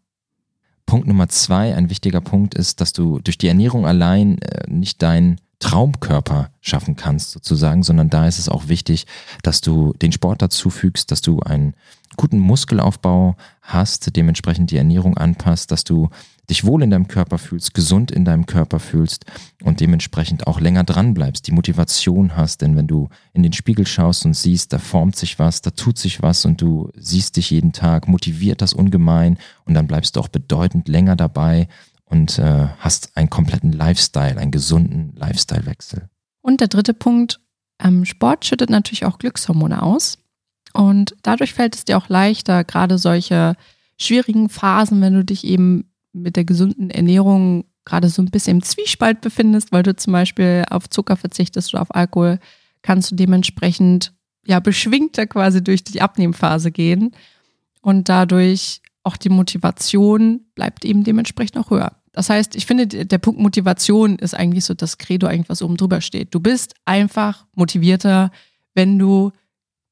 Punkt 0.86 1.08
Nummer 1.08 1.28
zwei, 1.28 1.76
ein 1.76 1.90
wichtiger 1.90 2.22
Punkt 2.22 2.56
ist, 2.56 2.80
dass 2.82 2.94
du 2.94 3.20
durch 3.20 3.38
die 3.38 3.48
Ernährung 3.48 3.86
allein 3.86 4.38
äh, 4.40 4.70
nicht 4.70 5.02
deinen 5.02 5.40
Traumkörper 5.60 6.52
schaffen 6.62 6.96
kannst, 6.96 7.32
sozusagen, 7.32 7.84
sondern 7.84 8.10
da 8.10 8.28
ist 8.28 8.38
es 8.38 8.48
auch 8.48 8.68
wichtig, 8.68 9.08
dass 9.44 9.62
du 9.62 9.94
den 10.02 10.12
Sport 10.12 10.42
dazu 10.42 10.70
fügst, 10.70 11.12
dass 11.12 11.22
du 11.22 11.40
einen 11.40 11.74
guten 12.16 12.40
Muskelaufbau 12.40 13.36
hast, 13.62 14.16
dementsprechend 14.16 14.72
die 14.72 14.78
Ernährung 14.78 15.18
anpasst, 15.18 15.72
dass 15.72 15.84
du 15.84 16.10
dich 16.50 16.66
wohl 16.66 16.82
in 16.82 16.90
deinem 16.90 17.08
Körper 17.08 17.38
fühlst, 17.38 17.74
gesund 17.74 18.12
in 18.12 18.24
deinem 18.24 18.46
Körper 18.46 18.80
fühlst 18.80 19.26
und 19.64 19.80
dementsprechend 19.80 20.48
auch 20.48 20.62
länger 20.62 20.84
dran 20.84 21.14
bleibst, 21.14 21.48
die 21.48 21.52
Motivation 21.52 22.38
hast, 22.38 22.62
denn 22.62 22.76
wenn 22.76 22.88
du 22.88 23.10
in 23.34 23.44
den 23.44 23.54
Spiegel 23.54 23.86
schaust 23.86 24.26
und 24.26 24.34
siehst, 24.34 24.72
da 24.72 24.80
formt 24.80 25.16
sich 25.16 25.40
was, 25.40 25.62
da 25.62 25.72
tut 25.72 25.98
sich 25.98 26.22
was 26.22 26.46
und 26.46 26.62
du 26.62 26.90
siehst 26.96 27.36
dich 27.36 27.50
jeden 27.50 27.74
Tag, 27.74 28.08
motiviert 28.08 28.62
das 28.62 28.74
ungemein 28.74 29.38
und 29.66 29.74
dann 29.74 29.88
bleibst 29.88 30.16
du 30.16 30.22
auch 30.22 30.30
bedeutend 30.30 30.88
länger 30.88 31.16
dabei 31.16 31.68
und 32.06 32.40
äh, 32.40 32.68
hast 32.80 33.18
einen 33.18 33.30
kompletten 33.30 33.74
Lifestyle, 33.74 34.38
einen 34.38 34.52
gesunden 34.52 35.14
Lifestyle-Wechsel. 35.18 36.08
Und 36.42 36.62
der 36.62 36.70
dritte 36.70 36.94
Punkt, 36.94 37.42
ähm, 37.84 38.06
Sport 38.06 38.46
schüttet 38.46 38.70
natürlich 38.70 39.06
auch 39.06 39.20
Glückshormone 39.20 39.84
aus 39.84 40.18
und 40.74 41.16
dadurch 41.24 41.54
fällt 41.54 41.76
es 41.76 41.84
dir 41.84 41.98
auch 41.98 42.08
leichter, 42.08 42.64
gerade 42.64 42.98
solche 42.98 43.56
schwierigen 44.00 44.48
Phasen, 44.48 45.02
wenn 45.02 45.14
du 45.14 45.26
dich 45.26 45.44
eben 45.44 45.92
mit 46.22 46.36
der 46.36 46.46
gesunden 46.46 46.90
Ernährung 46.90 47.66
gerade 47.86 48.10
so 48.10 48.22
ein 48.22 48.30
bisschen 48.30 48.58
im 48.58 48.64
Zwiespalt 48.64 49.22
befindest, 49.22 49.72
weil 49.72 49.84
du 49.84 49.96
zum 49.96 50.14
Beispiel 50.14 50.64
auf 50.70 50.90
Zucker 50.90 51.16
verzichtest 51.16 51.74
oder 51.74 51.82
auf 51.82 51.96
Alkohol, 51.96 52.40
kannst 52.82 53.12
du 53.12 53.16
dementsprechend 53.16 54.14
ja 54.46 54.60
beschwingter 54.60 55.26
quasi 55.26 55.64
durch 55.64 55.84
die 55.84 56.02
Abnehmphase 56.02 56.72
gehen 56.72 57.12
und 57.82 58.10
dadurch 58.10 58.82
auch 59.04 59.16
die 59.16 59.30
Motivation 59.30 60.42
bleibt 60.54 60.84
eben 60.84 61.06
dementsprechend 61.06 61.58
auch 61.58 61.72
höher. 61.72 61.94
Das 62.12 62.30
heißt, 62.30 62.56
ich 62.56 62.66
finde, 62.66 62.88
der 62.88 63.18
Punkt 63.20 63.40
Motivation 63.40 64.18
ist 64.18 64.34
eigentlich 64.34 64.66
so 64.66 64.74
das 64.74 64.98
Credo, 64.98 65.28
eigentlich 65.28 65.50
was 65.50 65.62
oben 65.62 65.78
drüber 65.78 66.02
steht. 66.02 66.34
Du 66.34 66.40
bist 66.40 66.74
einfach 66.84 67.46
motivierter, 67.54 68.32
wenn 68.74 69.00
du 69.00 69.32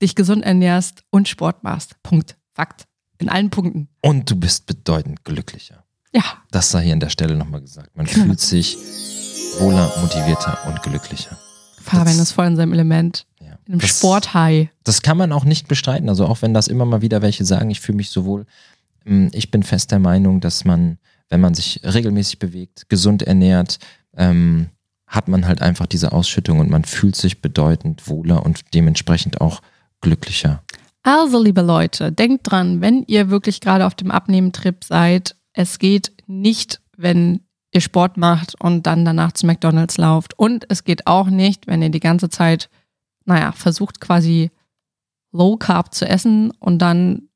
dich 0.02 0.16
gesund 0.16 0.44
ernährst 0.44 1.04
und 1.12 1.30
Sport 1.30 1.64
machst. 1.64 2.02
Punkt. 2.04 2.36
Fakt. 2.54 2.88
In 3.20 3.30
allen 3.30 3.52
Punkten. 3.52 3.88
Und 4.02 4.30
du 4.30 4.36
bist 4.36 4.66
bedeutend 4.66 5.24
glücklicher. 5.24 5.85
Ja. 6.16 6.24
Das 6.52 6.72
sei 6.72 6.84
hier 6.84 6.94
an 6.94 7.00
der 7.00 7.10
Stelle 7.10 7.36
nochmal 7.36 7.62
gesagt. 7.62 7.96
Man 7.96 8.06
genau. 8.06 8.26
fühlt 8.26 8.40
sich 8.40 8.78
wohler, 9.60 9.92
motivierter 10.02 10.58
und 10.68 10.82
glücklicher. 10.82 11.38
Fabian 11.82 12.18
ist 12.20 12.32
voll 12.32 12.48
in 12.48 12.56
seinem 12.56 12.74
Element. 12.74 13.26
Ja. 13.40 13.58
In 13.68 13.74
einem 13.74 13.82
Sporthigh. 13.82 14.70
Das 14.84 15.02
kann 15.02 15.18
man 15.18 15.32
auch 15.32 15.46
nicht 15.46 15.68
bestreiten. 15.68 16.10
Also 16.10 16.26
auch 16.26 16.42
wenn 16.42 16.54
das 16.54 16.68
immer 16.68 16.86
mal 16.86 17.02
wieder 17.02 17.22
welche 17.22 17.46
sagen, 17.46 17.70
ich 17.70 17.82
fühle 17.82 17.98
mich 17.98 18.10
sowohl 18.10 18.46
Mm, 19.06 19.28
Ich 19.32 19.52
bin 19.52 19.64
fest 19.64 19.92
der 19.92 20.00
Meinung, 20.00 20.42
dass 20.42 20.66
man, 20.66 20.98
wenn 21.30 21.40
man 21.40 21.54
sich 21.54 21.80
regelmäßig 21.84 22.40
bewegt, 22.40 22.90
gesund 22.90 23.24
ernährt, 23.24 23.80
ähm, 24.18 24.68
hat 25.08 25.28
man 25.28 25.48
halt 25.48 25.62
einfach 25.62 25.86
diese 25.86 26.12
Ausschüttung 26.12 26.60
und 26.60 26.70
man 26.70 26.84
fühlt 26.84 27.16
sich 27.16 27.42
bedeutend 27.42 28.10
wohler 28.10 28.44
und 28.44 28.74
dementsprechend 28.74 29.40
auch 29.40 29.62
glücklicher. 30.02 30.64
Also, 31.04 31.42
liebe 31.42 31.62
Leute, 31.62 32.12
denkt 32.12 32.50
dran, 32.50 32.82
wenn 32.82 33.04
ihr 33.04 33.30
wirklich 33.30 33.62
gerade 33.62 33.86
auf 33.86 33.94
dem 33.94 34.10
Abnehmentrip 34.10 34.84
seid, 34.84 35.36
es 35.56 35.80
geht 35.80 36.12
nicht, 36.28 36.82
wenn 36.98 37.42
ihr 37.72 37.82
Sport 37.82 38.18
macht 38.18 38.60
und 38.62 38.84
dann 38.84 39.06
danach 39.06 39.32
zu 39.32 39.46
McDonalds 39.46 39.98
lauft. 39.98 40.38
Und 40.38 40.66
es 40.70 40.84
geht 40.84 41.08
auch 41.08 41.28
nicht, 41.28 41.68
wenn 41.68 41.82
ihr 41.82 41.90
die 41.90 42.00
ganze 42.00 42.30
Zeit, 42.30 42.70
naja, 43.26 43.52
versucht 43.54 44.00
quasi 44.00 44.52
Low 45.32 45.58
Carb 45.58 45.94
zu 45.94 46.08
essen 46.08 46.52
und 46.52 46.80
dann 46.80 47.30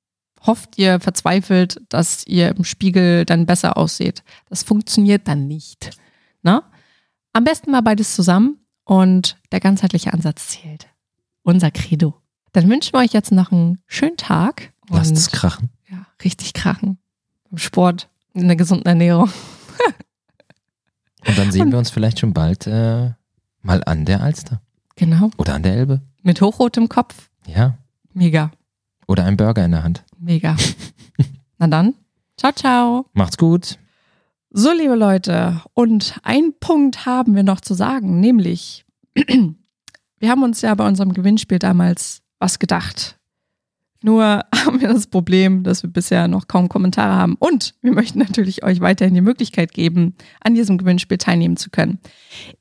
hofft 0.45 0.77
ihr 0.77 0.99
verzweifelt, 0.99 1.81
dass 1.89 2.25
ihr 2.27 2.55
im 2.55 2.63
Spiegel 2.63 3.25
dann 3.25 3.45
besser 3.45 3.75
ausseht. 3.77 4.23
Das 4.49 4.63
funktioniert 4.63 5.27
dann 5.27 5.47
nicht. 5.47 5.97
Ne? 6.43 6.63
Am 7.33 7.43
besten 7.43 7.71
mal 7.71 7.81
beides 7.81 8.15
zusammen 8.15 8.59
und 8.85 9.37
der 9.51 9.59
ganzheitliche 9.59 10.13
Ansatz 10.13 10.47
zählt. 10.49 10.87
Unser 11.43 11.71
Credo. 11.71 12.21
Dann 12.53 12.69
wünschen 12.69 12.93
wir 12.93 12.99
euch 12.99 13.13
jetzt 13.13 13.31
noch 13.31 13.51
einen 13.51 13.79
schönen 13.85 14.17
Tag. 14.17 14.73
Lasst 14.89 15.15
es 15.15 15.31
krachen. 15.31 15.69
ja, 15.89 16.05
richtig 16.23 16.53
krachen. 16.53 16.97
Im 17.51 17.57
Sport, 17.57 18.09
in 18.33 18.47
der 18.47 18.55
gesunden 18.55 18.87
Ernährung. 18.87 19.29
Und 21.27 21.37
dann 21.37 21.51
sehen 21.51 21.71
wir 21.71 21.77
uns 21.77 21.89
vielleicht 21.89 22.19
schon 22.19 22.33
bald 22.33 22.65
äh, 22.67 23.11
mal 23.61 23.83
an 23.85 24.05
der 24.05 24.21
Alster 24.21 24.61
Genau. 24.95 25.31
oder 25.37 25.53
an 25.55 25.63
der 25.63 25.73
Elbe. 25.75 26.01
Mit 26.23 26.41
hochrotem 26.41 26.89
Kopf. 26.89 27.29
Ja. 27.47 27.77
Mega. 28.13 28.51
Oder 29.07 29.25
ein 29.25 29.37
Burger 29.37 29.65
in 29.65 29.71
der 29.71 29.83
Hand. 29.83 30.03
Mega. 30.17 30.55
Na 31.57 31.67
dann. 31.67 31.95
Ciao, 32.37 32.51
ciao. 32.53 33.05
Macht's 33.13 33.37
gut. 33.37 33.77
So, 34.51 34.71
liebe 34.71 34.95
Leute, 34.95 35.61
und 35.73 36.19
ein 36.23 36.53
Punkt 36.59 37.05
haben 37.05 37.35
wir 37.35 37.43
noch 37.43 37.61
zu 37.61 37.73
sagen, 37.73 38.19
nämlich, 38.19 38.85
wir 39.15 40.29
haben 40.29 40.43
uns 40.43 40.61
ja 40.61 40.73
bei 40.73 40.87
unserem 40.87 41.13
Gewinnspiel 41.13 41.59
damals 41.59 42.21
was 42.39 42.57
gedacht. 42.59 43.18
Nur 44.01 44.45
haben 44.55 44.81
wir 44.81 44.87
das 44.87 45.07
Problem, 45.07 45.63
dass 45.63 45.83
wir 45.83 45.89
bisher 45.89 46.27
noch 46.27 46.47
kaum 46.47 46.69
Kommentare 46.69 47.13
haben. 47.13 47.35
Und 47.39 47.75
wir 47.81 47.91
möchten 47.91 48.19
natürlich 48.19 48.63
euch 48.63 48.81
weiterhin 48.81 49.13
die 49.13 49.21
Möglichkeit 49.21 49.73
geben, 49.73 50.15
an 50.41 50.55
diesem 50.55 50.77
Gewinnspiel 50.77 51.17
teilnehmen 51.17 51.57
zu 51.57 51.69
können. 51.69 51.99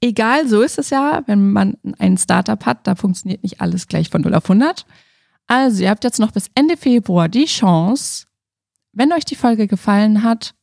Egal, 0.01 0.49
so 0.49 0.63
ist 0.63 0.79
es 0.79 0.91
ja, 0.91 1.23
wenn 1.27 1.53
man 1.53 1.77
ein 1.99 2.19
Startup 2.19 2.65
hat, 2.67 2.87
da 2.87 2.95
funktioniert 2.95 3.43
nicht 3.43 3.61
alles 3.61 3.87
gleich 3.87 4.11
von 4.11 4.23
0 4.23 4.35
auf 4.35 4.51
100. 4.51 4.87
Also, 5.47 5.83
ihr 5.83 5.91
habt 5.91 6.05
jetzt 6.05 6.21
noch 6.21 6.33
bis 6.33 6.51
Ende 6.55 6.77
Februar 6.77 7.29
die 7.29 7.47
Chance, 7.47 8.27
wenn 8.93 9.13
euch 9.13 9.25
die 9.25 9.37
Folge 9.37 9.67
gefallen 9.67 10.23
hat, 10.23 10.55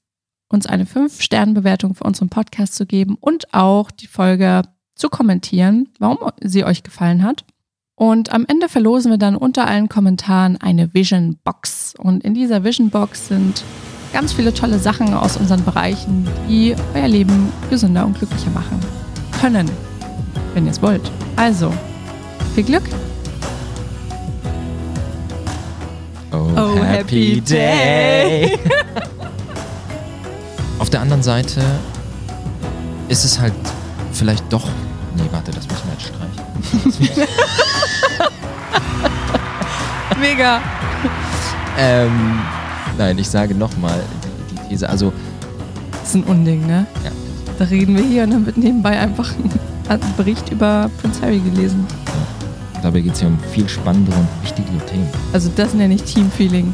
uns 0.48 0.68
eine 0.68 0.86
5-Sterne-Bewertung 0.86 1.96
für 1.96 2.04
unseren 2.04 2.30
Podcast 2.30 2.76
zu 2.76 2.86
geben 2.86 3.18
und 3.20 3.54
auch 3.54 3.90
die 3.92 4.08
Folge 4.08 4.64
zu 4.96 5.10
kommentieren, 5.10 5.90
warum 6.00 6.32
sie 6.42 6.64
euch 6.64 6.84
gefallen 6.84 7.24
hat. 7.24 7.46
Und 7.96 8.32
am 8.34 8.46
Ende 8.46 8.68
verlosen 8.68 9.10
wir 9.10 9.18
dann 9.18 9.38
unter 9.38 9.68
allen 9.68 9.88
Kommentaren 9.88 10.58
eine 10.58 10.94
Vision 10.94 11.38
Box. 11.46 11.94
Und 11.98 12.26
in 12.26 12.34
dieser 12.34 12.66
Vision 12.66 12.90
Box 12.90 13.30
sind 13.30 13.64
ganz 14.12 14.34
viele 14.34 14.54
tolle 14.54 14.80
Sachen 14.80 15.14
aus 15.14 15.38
unseren 15.38 15.64
Bereichen, 15.64 16.28
die 16.50 16.76
euer 16.94 17.08
Leben 17.08 17.54
gesünder 17.70 18.06
und 18.06 18.18
glücklicher 18.18 18.52
machen 18.52 18.82
können, 19.40 19.72
wenn 20.54 20.66
ihr 20.66 20.72
es 20.72 20.82
wollt. 20.82 21.10
Also, 21.38 21.72
viel 22.54 22.66
Glück! 22.66 22.84
Oh, 26.34 26.84
happy 26.84 27.40
day. 27.40 28.60
Auf 30.80 30.90
der 30.90 31.00
anderen 31.00 31.24
Seite 31.24 31.62
ist 33.08 33.24
es 33.24 33.40
halt 33.40 33.54
vielleicht 34.12 34.52
doch. 34.52 34.68
Nee, 35.16 35.24
warte, 35.32 35.52
das 35.52 35.66
müssen 35.70 35.84
wir 35.86 35.94
jetzt 35.94 36.08
streichen. 36.08 36.26
Mega! 40.20 40.60
ähm, 41.78 42.40
nein, 42.98 43.18
ich 43.18 43.30
sage 43.30 43.54
nochmal 43.56 44.00
die, 44.50 44.56
die 44.56 44.70
These. 44.70 44.90
Also, 44.90 45.12
Das 45.92 46.10
ist 46.10 46.16
ein 46.16 46.24
Unding, 46.24 46.66
ne? 46.66 46.86
ja, 47.04 47.12
Da 47.60 47.66
reden 47.66 47.96
wir 47.96 48.04
hier 48.04 48.24
und 48.24 48.32
dann 48.32 48.46
wird 48.46 48.58
nebenbei 48.58 48.98
einfach 49.00 49.30
ein 49.90 50.00
Bericht 50.18 50.52
über 50.52 50.90
Prince 51.02 51.22
Harry 51.22 51.40
gelesen. 51.40 51.86
dabei 52.82 53.02
geht 53.02 53.14
es 53.14 53.22
ja 53.22 53.28
um 53.28 53.38
viel 53.52 53.68
spannendere 53.68 54.18
und 54.18 54.28
wichtigere 54.44 54.78
Themen. 54.86 55.08
Also 55.34 55.50
das 55.56 55.74
nenne 55.74 55.96
ich 55.96 56.04
Teamfeeling. 56.04 56.74